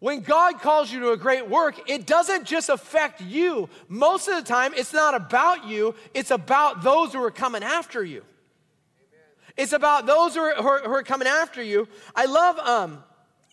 [0.00, 3.68] when God calls you to a great work, it doesn't just affect you.
[3.88, 8.02] Most of the time, it's not about you, it's about those who are coming after
[8.02, 8.24] you.
[9.56, 11.88] It's about those who are, who are, who are coming after you.
[12.14, 13.04] I love, um,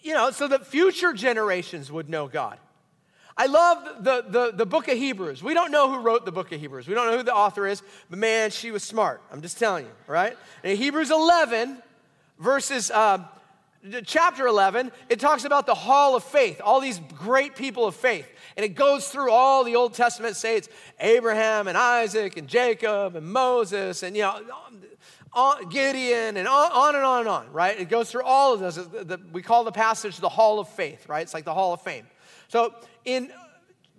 [0.02, 2.60] you know, so that future generations would know God.
[3.40, 5.44] I love the, the, the book of Hebrews.
[5.44, 6.88] We don't know who wrote the book of Hebrews.
[6.88, 9.22] We don't know who the author is, but man, she was smart.
[9.32, 10.36] I'm just telling you, right?
[10.64, 11.78] In Hebrews 11,
[12.40, 13.24] verses, uh,
[14.06, 18.28] chapter 11, it talks about the hall of faith, all these great people of faith.
[18.56, 20.68] And it goes through all the Old Testament saints
[21.00, 24.42] Abraham and Isaac and Jacob and Moses and, you know,
[25.70, 27.80] Gideon, and on, and on and on, right?
[27.80, 28.80] It goes through all of this.
[29.32, 31.22] we call the passage the Hall of Faith, right?
[31.22, 32.08] It's like the Hall of Fame.
[32.48, 32.74] So
[33.06, 33.32] in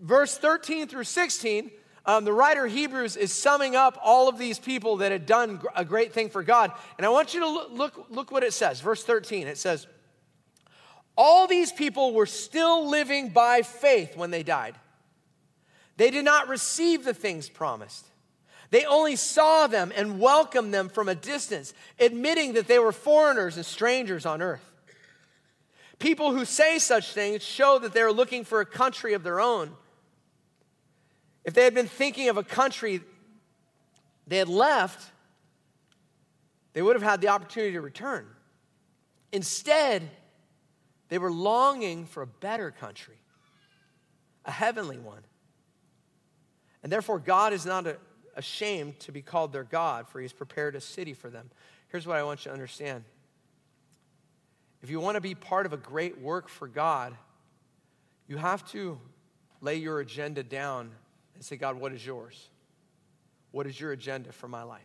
[0.00, 1.70] verse 13 through 16,
[2.06, 5.84] um, the writer Hebrews is summing up all of these people that had done a
[5.84, 6.72] great thing for God.
[6.96, 8.80] And I want you to look, look, look what it says.
[8.80, 9.86] Verse 13, it says,
[11.16, 14.74] All these people were still living by faith when they died.
[15.98, 18.06] They did not receive the things promised.
[18.70, 23.56] They only saw them and welcomed them from a distance, admitting that they were foreigners
[23.56, 24.64] and strangers on earth.
[25.98, 29.72] People who say such things show that they're looking for a country of their own.
[31.44, 33.00] If they had been thinking of a country
[34.26, 35.10] they had left,
[36.74, 38.26] they would have had the opportunity to return.
[39.32, 40.08] Instead,
[41.08, 43.16] they were longing for a better country,
[44.44, 45.22] a heavenly one.
[46.82, 47.96] And therefore, God is not a,
[48.38, 51.50] ashamed to be called their God, for he's prepared a city for them.
[51.88, 53.04] Here's what I want you to understand.
[54.80, 57.14] If you want to be part of a great work for God,
[58.28, 58.98] you have to
[59.60, 60.92] lay your agenda down
[61.34, 62.48] and say, God, what is yours?
[63.50, 64.82] What is your agenda for my life?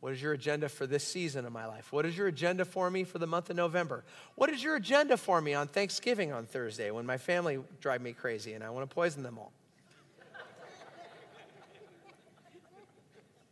[0.00, 1.92] What is your agenda for this season of my life?
[1.92, 4.04] What is your agenda for me for the month of November?
[4.34, 8.12] What is your agenda for me on Thanksgiving on Thursday when my family drive me
[8.12, 9.52] crazy and I want to poison them all?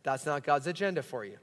[0.03, 1.37] That's not God's agenda for you.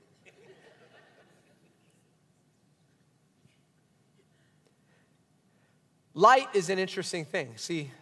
[6.14, 7.52] Light is an interesting thing.
[7.56, 7.92] See,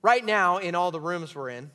[0.00, 1.70] right now in all the rooms we're in,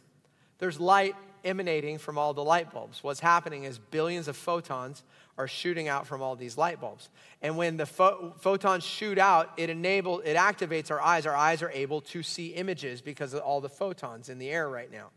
[0.58, 3.04] there's light emanating from all the light bulbs.
[3.04, 5.04] What's happening is billions of photons
[5.38, 7.10] are shooting out from all these light bulbs.
[7.42, 11.26] And when the pho- photons shoot out, it enables it activates our eyes.
[11.26, 14.70] Our eyes are able to see images because of all the photons in the air
[14.70, 15.10] right now.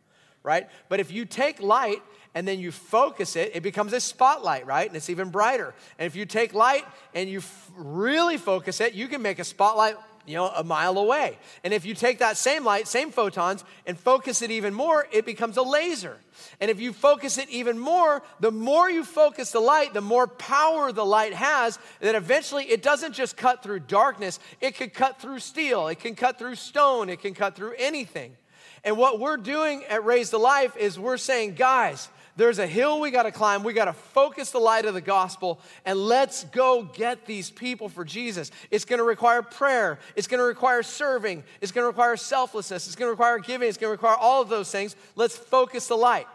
[0.46, 0.68] Right?
[0.88, 2.00] But if you take light
[2.32, 4.86] and then you focus it, it becomes a spotlight, right?
[4.86, 5.74] And it's even brighter.
[5.98, 9.44] And if you take light and you f- really focus it, you can make a
[9.44, 11.36] spotlight you know, a mile away.
[11.64, 15.26] And if you take that same light, same photons, and focus it even more, it
[15.26, 16.16] becomes a laser.
[16.60, 20.26] And if you focus it even more, the more you focus the light, the more
[20.26, 25.20] power the light has, that eventually it doesn't just cut through darkness, it can cut
[25.20, 28.36] through steel, it can cut through stone, it can cut through anything.
[28.84, 33.00] And what we're doing at Raised to Life is we're saying, guys, there's a hill
[33.00, 33.62] we got to climb.
[33.62, 37.88] We got to focus the light of the gospel and let's go get these people
[37.88, 38.50] for Jesus.
[38.70, 39.98] It's going to require prayer.
[40.16, 41.44] It's going to require serving.
[41.62, 42.86] It's going to require selflessness.
[42.86, 43.68] It's going to require giving.
[43.68, 44.96] It's going to require all of those things.
[45.14, 46.26] Let's focus the light.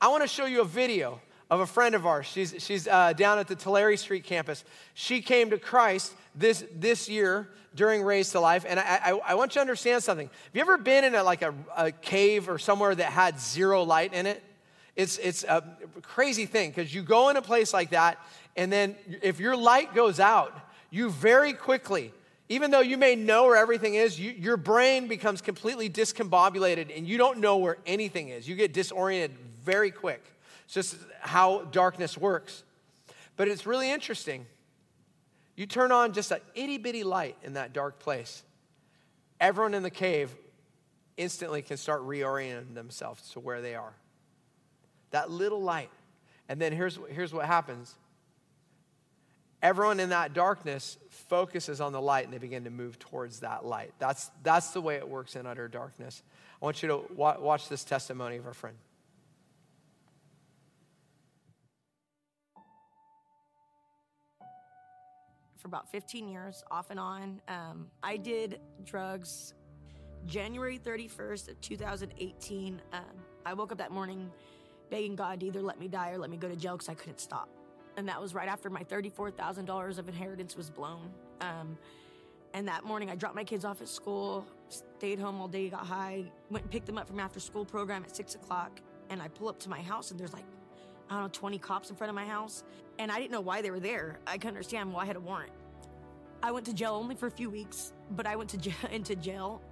[0.00, 1.20] I want to show you a video
[1.50, 2.26] of a friend of ours.
[2.26, 4.64] She's, she's uh, down at the Tulare Street campus.
[4.94, 8.64] She came to Christ this, this year during Raised to Life.
[8.66, 10.28] And I, I, I, want you to understand something.
[10.28, 13.82] Have you ever been in a, like a, a cave or somewhere that had zero
[13.82, 14.42] light in it?
[14.96, 15.62] It's, it's a
[16.02, 18.18] crazy thing because you go in a place like that,
[18.56, 20.58] and then if your light goes out,
[20.90, 22.12] you very quickly,
[22.48, 27.06] even though you may know where everything is, you, your brain becomes completely discombobulated and
[27.06, 28.48] you don't know where anything is.
[28.48, 30.24] You get disoriented very quick.
[30.64, 32.64] It's just how darkness works.
[33.36, 34.46] But it's really interesting.
[35.58, 38.44] You turn on just an itty bitty light in that dark place,
[39.40, 40.32] everyone in the cave
[41.16, 43.92] instantly can start reorienting themselves to where they are
[45.10, 45.90] that little light.
[46.48, 47.92] And then here's, here's what happens
[49.60, 53.64] everyone in that darkness focuses on the light and they begin to move towards that
[53.64, 53.92] light.
[53.98, 56.22] That's, that's the way it works in utter darkness.
[56.62, 58.76] I want you to wa- watch this testimony of our friend.
[65.58, 69.54] For about 15 years, off and on, um, I did drugs.
[70.24, 73.02] January 31st of 2018, um,
[73.44, 74.30] I woke up that morning
[74.88, 76.94] begging God to either let me die or let me go to jail because I
[76.94, 77.48] couldn't stop.
[77.96, 81.10] And that was right after my $34,000 of inheritance was blown.
[81.40, 81.76] Um,
[82.54, 85.84] and that morning, I dropped my kids off at school, stayed home all day, got
[85.84, 88.80] high, went and picked them up from after school program at six o'clock.
[89.10, 90.44] And I pull up to my house, and there's like,
[91.10, 92.62] I don't know, 20 cops in front of my house.
[92.98, 94.18] And I didn't know why they were there.
[94.26, 95.52] I couldn't understand why I had a warrant.
[96.42, 99.16] I went to jail only for a few weeks, but I went to jail, into
[99.16, 99.62] jail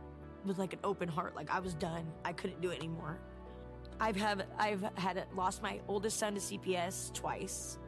[0.45, 1.35] with like an open heart.
[1.35, 2.07] Like I was done.
[2.25, 3.19] I couldn't do it anymore.
[3.99, 7.79] I've have I've had lost my oldest son to CPS twice.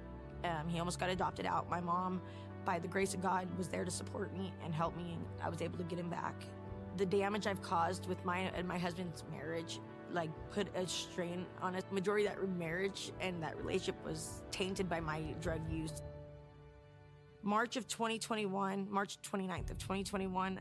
[0.45, 1.69] Um, he almost got adopted out.
[1.69, 2.23] My mom,
[2.65, 5.49] by the grace of God, was there to support me and help me, and I
[5.49, 6.45] was able to get him back.
[6.97, 9.81] The damage I've caused with my and my husband's marriage,
[10.13, 15.01] like, put a strain on a majority that marriage, and that relationship was tainted by
[15.01, 16.03] my drug use.
[17.43, 20.61] March of 2021, March 29th of 2021,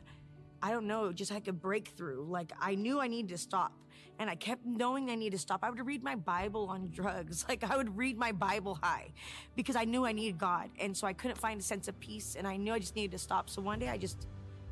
[0.61, 2.23] I don't know, just like a breakthrough.
[2.23, 3.73] Like I knew I needed to stop
[4.19, 5.63] and I kept knowing I needed to stop.
[5.63, 7.45] I would read my Bible on drugs.
[7.49, 9.11] Like I would read my Bible high
[9.55, 10.69] because I knew I needed God.
[10.79, 13.11] And so I couldn't find a sense of peace and I knew I just needed
[13.11, 13.49] to stop.
[13.49, 14.27] So one day I just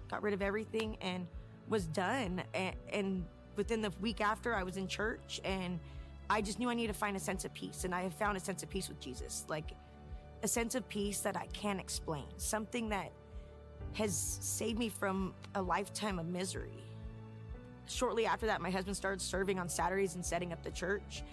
[0.09, 1.27] got rid of everything and
[1.69, 2.43] was done.
[2.53, 5.79] And, and within the week after, I was in church and
[6.29, 7.83] I just knew I needed to find a sense of peace.
[7.83, 9.45] And I have found a sense of peace with Jesus.
[9.47, 9.71] Like
[10.43, 13.11] a sense of peace that I can't explain, something that
[13.93, 16.83] has saved me from a lifetime of misery.
[17.87, 21.23] Shortly after that, my husband started serving on Saturdays and setting up the church.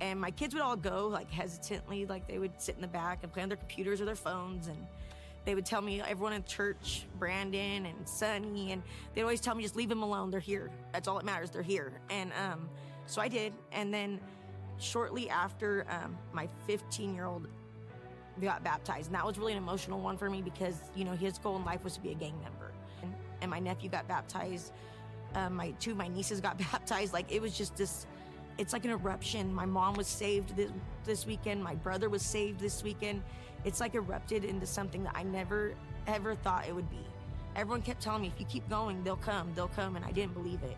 [0.00, 3.20] And my kids would all go like hesitantly, like they would sit in the back
[3.22, 4.66] and play on their computers or their phones.
[4.66, 4.78] And
[5.44, 8.82] they would tell me, everyone in church, Brandon and Sonny, and
[9.14, 10.30] they'd always tell me, just leave them alone.
[10.30, 10.70] They're here.
[10.92, 11.50] That's all that matters.
[11.50, 11.92] They're here.
[12.10, 12.68] And um,
[13.06, 13.52] so I did.
[13.72, 14.20] And then
[14.78, 17.48] shortly after, um, my 15 year old
[18.40, 19.06] got baptized.
[19.06, 21.64] And that was really an emotional one for me because, you know, his goal in
[21.64, 22.72] life was to be a gang member.
[23.02, 24.72] And, and my nephew got baptized.
[25.34, 27.12] Um, my two of my nieces got baptized.
[27.12, 28.06] Like it was just this,
[28.58, 29.52] it's like an eruption.
[29.52, 30.70] My mom was saved this,
[31.04, 31.62] this weekend.
[31.62, 33.22] My brother was saved this weekend.
[33.64, 35.74] It's like erupted into something that I never
[36.06, 37.06] ever thought it would be.
[37.54, 40.34] Everyone kept telling me, if you keep going, they'll come, they'll come, and I didn't
[40.34, 40.76] believe it.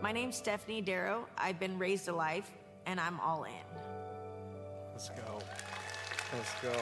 [0.00, 1.26] My name's Stephanie Darrow.
[1.38, 2.50] I've been raised to life,
[2.86, 3.52] and I'm all in.
[4.92, 5.38] Let's go.
[6.34, 6.72] Let's go.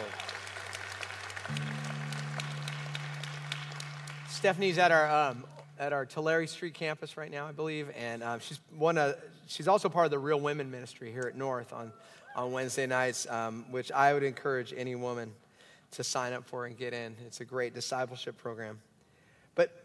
[4.28, 5.44] Stephanie's at our um,
[5.80, 9.16] at our Tulare Street campus right now, I believe, and um, she's one of
[9.46, 11.90] she's also part of the Real Women Ministry here at North on
[12.36, 15.32] on Wednesday nights, um, which I would encourage any woman
[15.92, 17.16] to sign up for and get in.
[17.26, 18.78] It's a great discipleship program.
[19.54, 19.84] But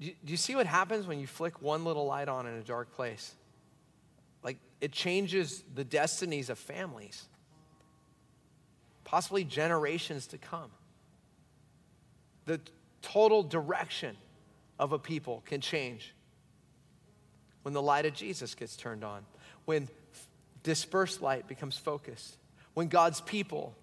[0.00, 2.92] do you see what happens when you flick one little light on in a dark
[2.96, 3.34] place?
[4.42, 7.26] Like it changes the destinies of families,
[9.04, 10.70] possibly generations to come.
[12.46, 12.60] The
[13.02, 14.16] total direction
[14.78, 16.14] of a people can change
[17.62, 19.24] when the light of Jesus gets turned on,
[19.64, 19.88] when
[20.62, 22.36] dispersed light becomes focused,
[22.74, 23.74] when God's people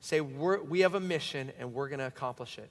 [0.00, 2.70] say, We have a mission and we're going to accomplish it.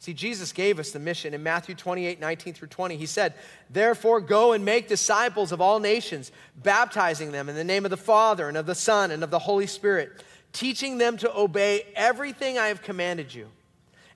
[0.00, 2.96] See, Jesus gave us the mission in Matthew 28 19 through 20.
[2.96, 3.34] He said,
[3.70, 7.96] Therefore, go and make disciples of all nations, baptizing them in the name of the
[7.96, 12.58] Father and of the Son and of the Holy Spirit, teaching them to obey everything
[12.58, 13.48] I have commanded you.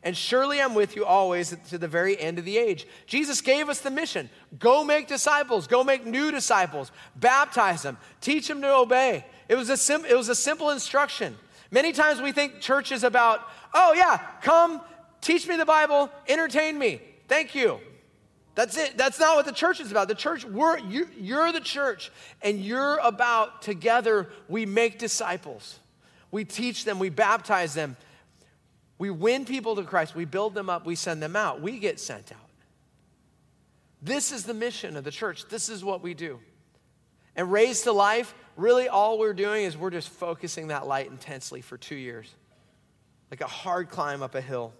[0.02, 2.86] And surely I'm with you always to the very end of the age.
[3.06, 8.46] Jesus gave us the mission go make disciples, go make new disciples, baptize them, teach
[8.48, 9.24] them to obey.
[9.48, 11.36] It was a, sim- it was a simple instruction.
[11.70, 13.40] Many times we think church is about,
[13.74, 14.80] oh, yeah, come
[15.20, 17.00] teach me the Bible, entertain me.
[17.26, 17.80] Thank you.
[18.54, 18.96] That's it.
[18.96, 20.08] That's not what the church is about.
[20.08, 22.10] The church, we're, you, you're the church,
[22.42, 25.78] and you're about together, we make disciples.
[26.30, 27.96] We teach them, we baptize them,
[28.98, 32.00] we win people to Christ, we build them up, we send them out, we get
[32.00, 32.48] sent out.
[34.02, 35.48] This is the mission of the church.
[35.48, 36.38] This is what we do.
[37.34, 41.60] And raised to life, really all we're doing is we're just focusing that light intensely
[41.60, 42.32] for two years,
[43.30, 44.72] like a hard climb up a hill.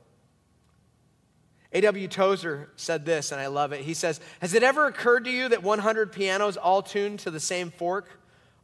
[1.72, 2.08] A.W.
[2.08, 3.82] Tozer said this, and I love it.
[3.82, 7.40] He says, Has it ever occurred to you that 100 pianos all tuned to the
[7.40, 8.08] same fork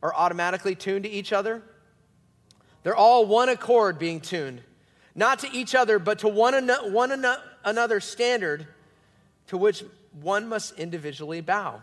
[0.02, 1.62] are automatically tuned to each other?
[2.82, 4.62] They're all one accord being tuned,
[5.14, 8.66] not to each other, but to one, an- one an- another standard
[9.48, 9.84] to which
[10.20, 11.82] one must individually bow.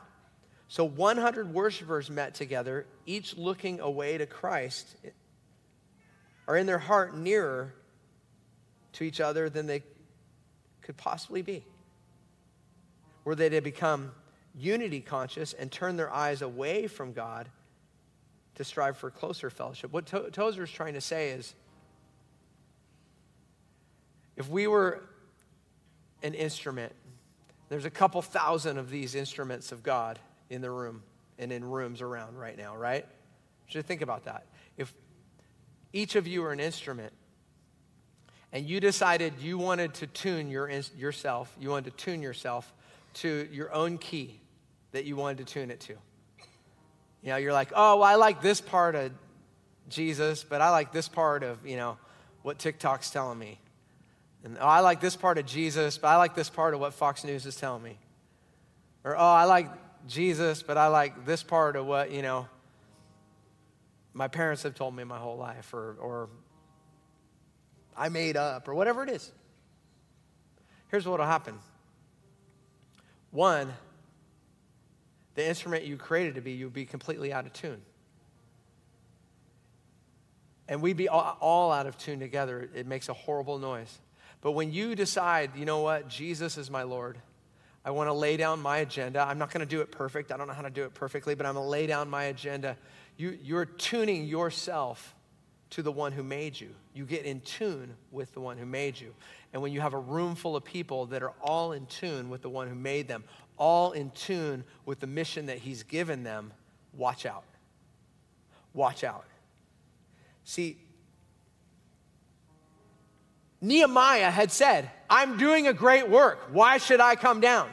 [0.68, 4.96] So 100 worshipers met together, each looking away to Christ,
[6.48, 7.74] are in their heart nearer
[8.94, 9.84] to each other than they
[10.82, 11.64] could possibly be.
[13.24, 14.12] Were they to become
[14.56, 17.48] unity conscious and turn their eyes away from God
[18.56, 19.92] to strive for closer fellowship.
[19.92, 21.54] What to- Tozer is trying to say is
[24.38, 25.02] if we were
[26.24, 26.94] an instrument,
[27.70, 30.20] there's a couple thousand of these instruments of God
[30.50, 31.04] in the room
[31.40, 33.06] and in rooms around right now, right?
[33.68, 34.46] Should think about that.
[34.78, 34.94] If
[35.94, 37.14] each of you are an instrument,
[38.54, 42.72] and you decided you wanted to tune your, yourself, you wanted to tune yourself
[43.14, 44.40] to your own key
[44.92, 45.94] that you wanted to tune it to.
[47.24, 49.12] You know, you're like, oh, well, I like this part of
[49.90, 51.98] Jesus, but I like this part of, you know,
[52.42, 53.60] what TikTok's telling me.
[54.44, 56.94] And oh, I like this part of Jesus, but I like this part of what
[56.94, 57.98] Fox News is telling me.
[59.04, 59.70] Or, oh, I like
[60.08, 62.48] Jesus, but I like this part of what, you know,
[64.14, 66.30] my parents have told me my whole life, or, or
[67.96, 69.32] I made up, or whatever it is.
[70.90, 71.58] Here's what will happen
[73.32, 73.74] one,
[75.36, 77.82] the instrument you created to be, you'll be completely out of tune.
[80.68, 82.70] And we'd be all out of tune together.
[82.74, 84.00] It makes a horrible noise.
[84.42, 87.18] But when you decide, you know what, Jesus is my Lord,
[87.84, 89.22] I want to lay down my agenda.
[89.22, 90.32] I'm not going to do it perfect.
[90.32, 92.26] I don't know how to do it perfectly, but I'm going to lay down my
[92.26, 92.78] agenda.
[93.18, 95.16] You, you're tuning yourself
[95.72, 96.70] to the one who made you.
[96.94, 99.14] You get in tune with the one who made you.
[99.54, 102.42] And when you have a room full of people that are all in tune with
[102.42, 103.24] the one who made them,
[103.58, 106.54] all in tune with the mission that he's given them,
[106.94, 107.44] watch out.
[108.74, 109.26] Watch out.
[110.44, 110.78] See,
[113.62, 116.50] Nehemiah had said, I'm doing a great work.
[116.52, 117.70] Why should I come down?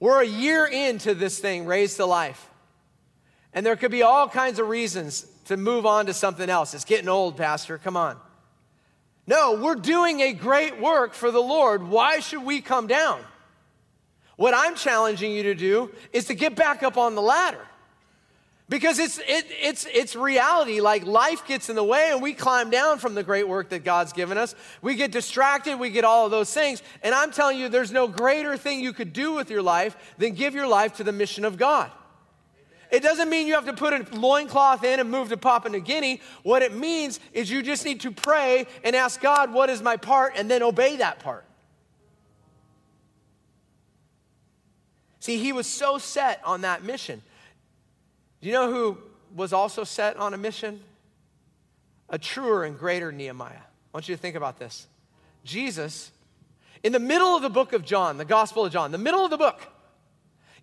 [0.00, 2.50] We're a year into this thing, raised to life.
[3.52, 6.74] And there could be all kinds of reasons to move on to something else.
[6.74, 7.78] It's getting old, Pastor.
[7.78, 8.18] Come on.
[9.26, 11.88] No, we're doing a great work for the Lord.
[11.88, 13.20] Why should we come down?
[14.36, 17.66] What I'm challenging you to do is to get back up on the ladder.
[18.68, 20.80] Because it's, it, it's, it's reality.
[20.80, 23.84] Like life gets in the way and we climb down from the great work that
[23.84, 24.56] God's given us.
[24.82, 26.82] We get distracted, we get all of those things.
[27.02, 30.34] And I'm telling you, there's no greater thing you could do with your life than
[30.34, 31.92] give your life to the mission of God.
[32.90, 35.80] It doesn't mean you have to put a loincloth in and move to Papua New
[35.80, 36.20] Guinea.
[36.42, 39.96] What it means is you just need to pray and ask God, what is my
[39.96, 41.44] part, and then obey that part.
[45.20, 47.22] See, he was so set on that mission.
[48.40, 48.98] Do you know who
[49.34, 50.80] was also set on a mission?
[52.08, 53.52] A truer and greater Nehemiah.
[53.52, 54.86] I want you to think about this.
[55.44, 56.10] Jesus,
[56.82, 59.30] in the middle of the book of John, the Gospel of John, the middle of
[59.30, 59.60] the book,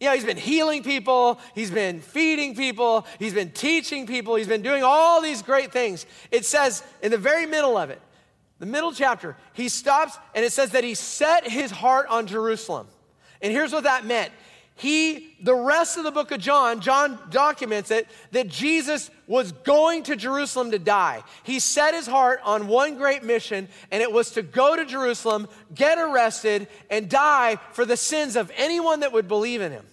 [0.07, 4.61] know, he's been healing people, he's been feeding people, he's been teaching people, he's been
[4.61, 6.05] doing all these great things.
[6.31, 8.01] It says in the very middle of it,
[8.59, 12.87] the middle chapter, he stops and it says that he set his heart on Jerusalem.
[13.41, 14.31] And here's what that meant
[14.83, 20.03] he, the rest of the book of John, John documents it that Jesus was going
[20.03, 21.23] to Jerusalem to die.
[21.43, 25.47] He set his heart on one great mission, and it was to go to Jerusalem,
[25.73, 29.85] get arrested, and die for the sins of anyone that would believe in him.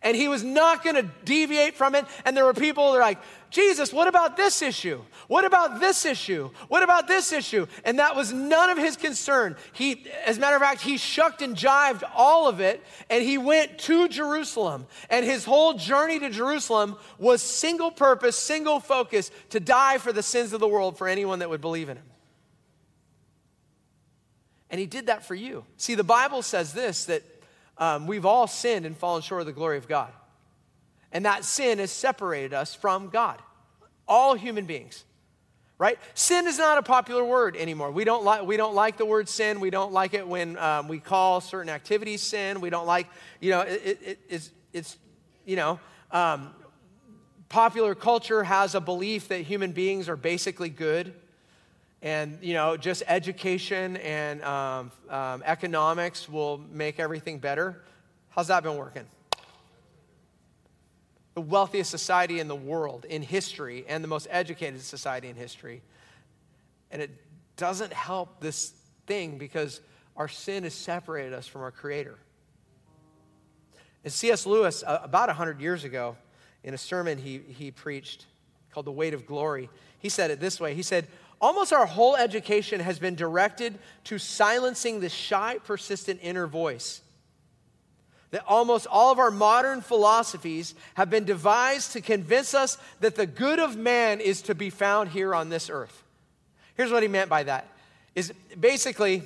[0.00, 2.06] And he was not going to deviate from it.
[2.24, 3.18] And there were people that are like,
[3.50, 5.02] Jesus, what about this issue?
[5.26, 6.50] What about this issue?
[6.68, 7.66] What about this issue?
[7.84, 9.56] And that was none of his concern.
[9.72, 12.80] He, as a matter of fact, he shucked and jived all of it
[13.10, 14.86] and he went to Jerusalem.
[15.10, 20.22] And his whole journey to Jerusalem was single purpose, single focus to die for the
[20.22, 22.06] sins of the world for anyone that would believe in him.
[24.70, 25.64] And he did that for you.
[25.76, 27.24] See, the Bible says this that
[27.78, 30.12] um, we've all sinned and fallen short of the glory of God.
[31.12, 33.40] And that sin has separated us from God,
[34.06, 35.04] all human beings.
[35.78, 35.98] Right?
[36.12, 37.90] Sin is not a popular word anymore.
[37.90, 39.60] We don't like we don't like the word sin.
[39.60, 42.60] We don't like it when um, we call certain activities sin.
[42.60, 43.06] We don't like
[43.40, 44.98] you know it, it, it's it's
[45.46, 45.80] you know
[46.10, 46.50] um,
[47.48, 51.14] popular culture has a belief that human beings are basically good,
[52.02, 57.82] and you know just education and um, um economics will make everything better.
[58.28, 59.06] How's that been working?
[61.40, 65.80] The wealthiest society in the world in history and the most educated society in history.
[66.90, 67.10] And it
[67.56, 68.74] doesn't help this
[69.06, 69.80] thing because
[70.18, 72.18] our sin has separated us from our Creator.
[74.04, 74.44] And C.S.
[74.44, 76.14] Lewis, uh, about 100 years ago,
[76.62, 78.26] in a sermon he, he preached
[78.70, 81.06] called The Weight of Glory, he said it this way He said,
[81.40, 87.00] Almost our whole education has been directed to silencing the shy, persistent inner voice
[88.30, 93.26] that almost all of our modern philosophies have been devised to convince us that the
[93.26, 96.04] good of man is to be found here on this earth.
[96.74, 97.66] Here's what he meant by that
[98.14, 99.22] is basically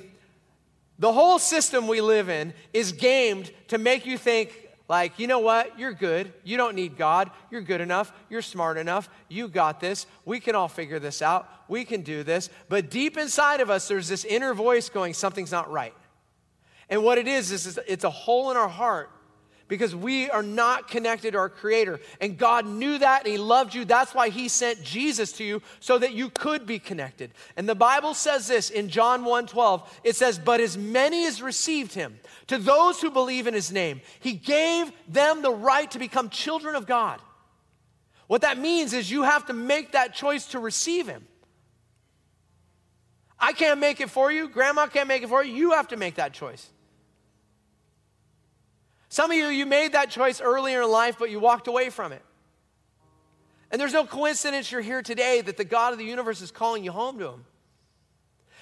[0.99, 5.39] the whole system we live in is gamed to make you think like, you know
[5.39, 5.79] what?
[5.79, 6.31] You're good.
[6.43, 7.31] You don't need God.
[7.49, 8.13] You're good enough.
[8.29, 9.09] You're smart enough.
[9.29, 10.05] You got this.
[10.25, 11.49] We can all figure this out.
[11.67, 12.49] We can do this.
[12.69, 15.93] But deep inside of us, there's this inner voice going, something's not right.
[16.89, 19.09] And what it is, is it's a hole in our heart
[19.67, 21.99] because we are not connected to our Creator.
[22.21, 23.85] And God knew that and He loved you.
[23.85, 27.31] That's why He sent Jesus to you so that you could be connected.
[27.57, 30.01] And the Bible says this in John 1 12.
[30.03, 34.01] It says, But as many as received Him, to those who believe in His name,
[34.19, 37.19] He gave them the right to become children of God.
[38.27, 41.27] What that means is you have to make that choice to receive Him.
[43.39, 44.47] I can't make it for you.
[44.47, 45.53] Grandma can't make it for you.
[45.53, 46.69] You have to make that choice.
[49.15, 52.11] Some of you, you made that choice earlier in life, but you walked away from
[52.11, 52.21] it.
[53.71, 56.83] And there's no coincidence you're here today that the God of the universe is calling
[56.83, 57.45] you home to him.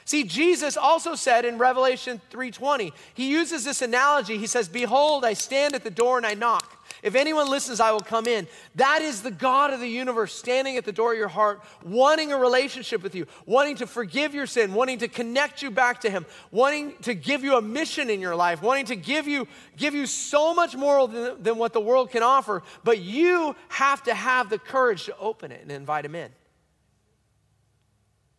[0.05, 4.37] See, Jesus also said in Revelation 3:20, he uses this analogy.
[4.37, 6.83] He says, "Behold, I stand at the door and I knock.
[7.03, 8.47] If anyone listens, I will come in.
[8.75, 12.31] That is the God of the universe standing at the door of your heart, wanting
[12.31, 16.09] a relationship with you, wanting to forgive your sin, wanting to connect you back to
[16.09, 19.93] Him, wanting to give you a mission in your life, wanting to give you, give
[19.93, 22.63] you so much more than, than what the world can offer.
[22.85, 26.29] But you have to have the courage to open it and invite Him in.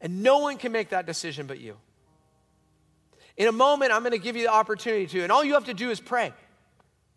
[0.05, 1.77] And no one can make that decision but you.
[3.39, 5.65] In a moment, I'm going to give you the opportunity to, and all you have
[5.65, 6.33] to do is pray.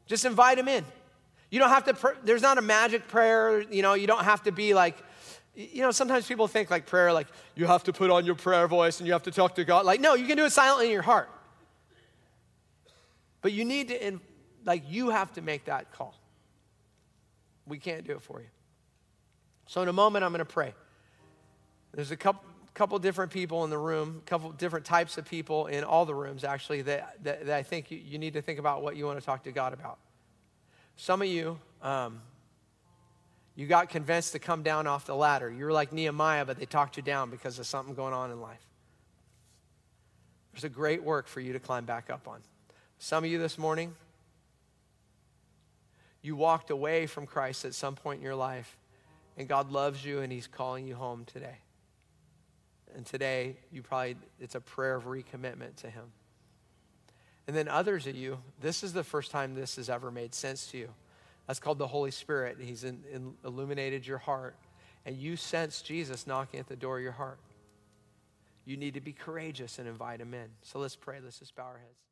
[0.08, 0.86] Just invite him in.
[1.52, 4.44] You don't have to, pr- there's not a magic prayer, you know, you don't have
[4.44, 4.98] to be like,
[5.54, 8.68] you know, sometimes people think like prayer, like you have to put on your prayer
[8.68, 9.86] voice and you have to talk to God.
[9.86, 11.30] Like, no, you can do it silently in your heart.
[13.42, 14.22] But you need to, in,
[14.64, 16.16] like, you have to make that call.
[17.68, 18.48] We can't do it for you.
[19.66, 20.74] So, in a moment, I'm going to pray.
[21.94, 22.47] There's a couple,
[22.78, 26.14] couple different people in the room, a couple different types of people in all the
[26.14, 29.04] rooms, actually, that, that, that I think you, you need to think about what you
[29.08, 29.98] want to talk to God about.
[30.96, 32.22] Some of you, um,
[33.56, 35.52] you got convinced to come down off the ladder.
[35.52, 38.40] You were like Nehemiah, but they talked you down because of something going on in
[38.40, 38.64] life.
[40.54, 42.42] There's a great work for you to climb back up on.
[43.00, 43.96] Some of you this morning,
[46.22, 48.78] you walked away from Christ at some point in your life,
[49.36, 51.58] and God loves you and He's calling you home today.
[52.96, 56.06] And today, you probably, it's a prayer of recommitment to Him.
[57.48, 60.68] And then others of you, this is the first time this has ever made sense
[60.72, 60.90] to you.
[61.48, 62.58] That's called the Holy Spirit.
[62.60, 64.56] He's in, in illuminated your heart,
[65.06, 67.40] and you sense Jesus knocking at the door of your heart.
[68.66, 70.50] You need to be courageous and invite him in.
[70.62, 71.20] So let's pray.
[71.24, 72.07] Let's just bow our heads.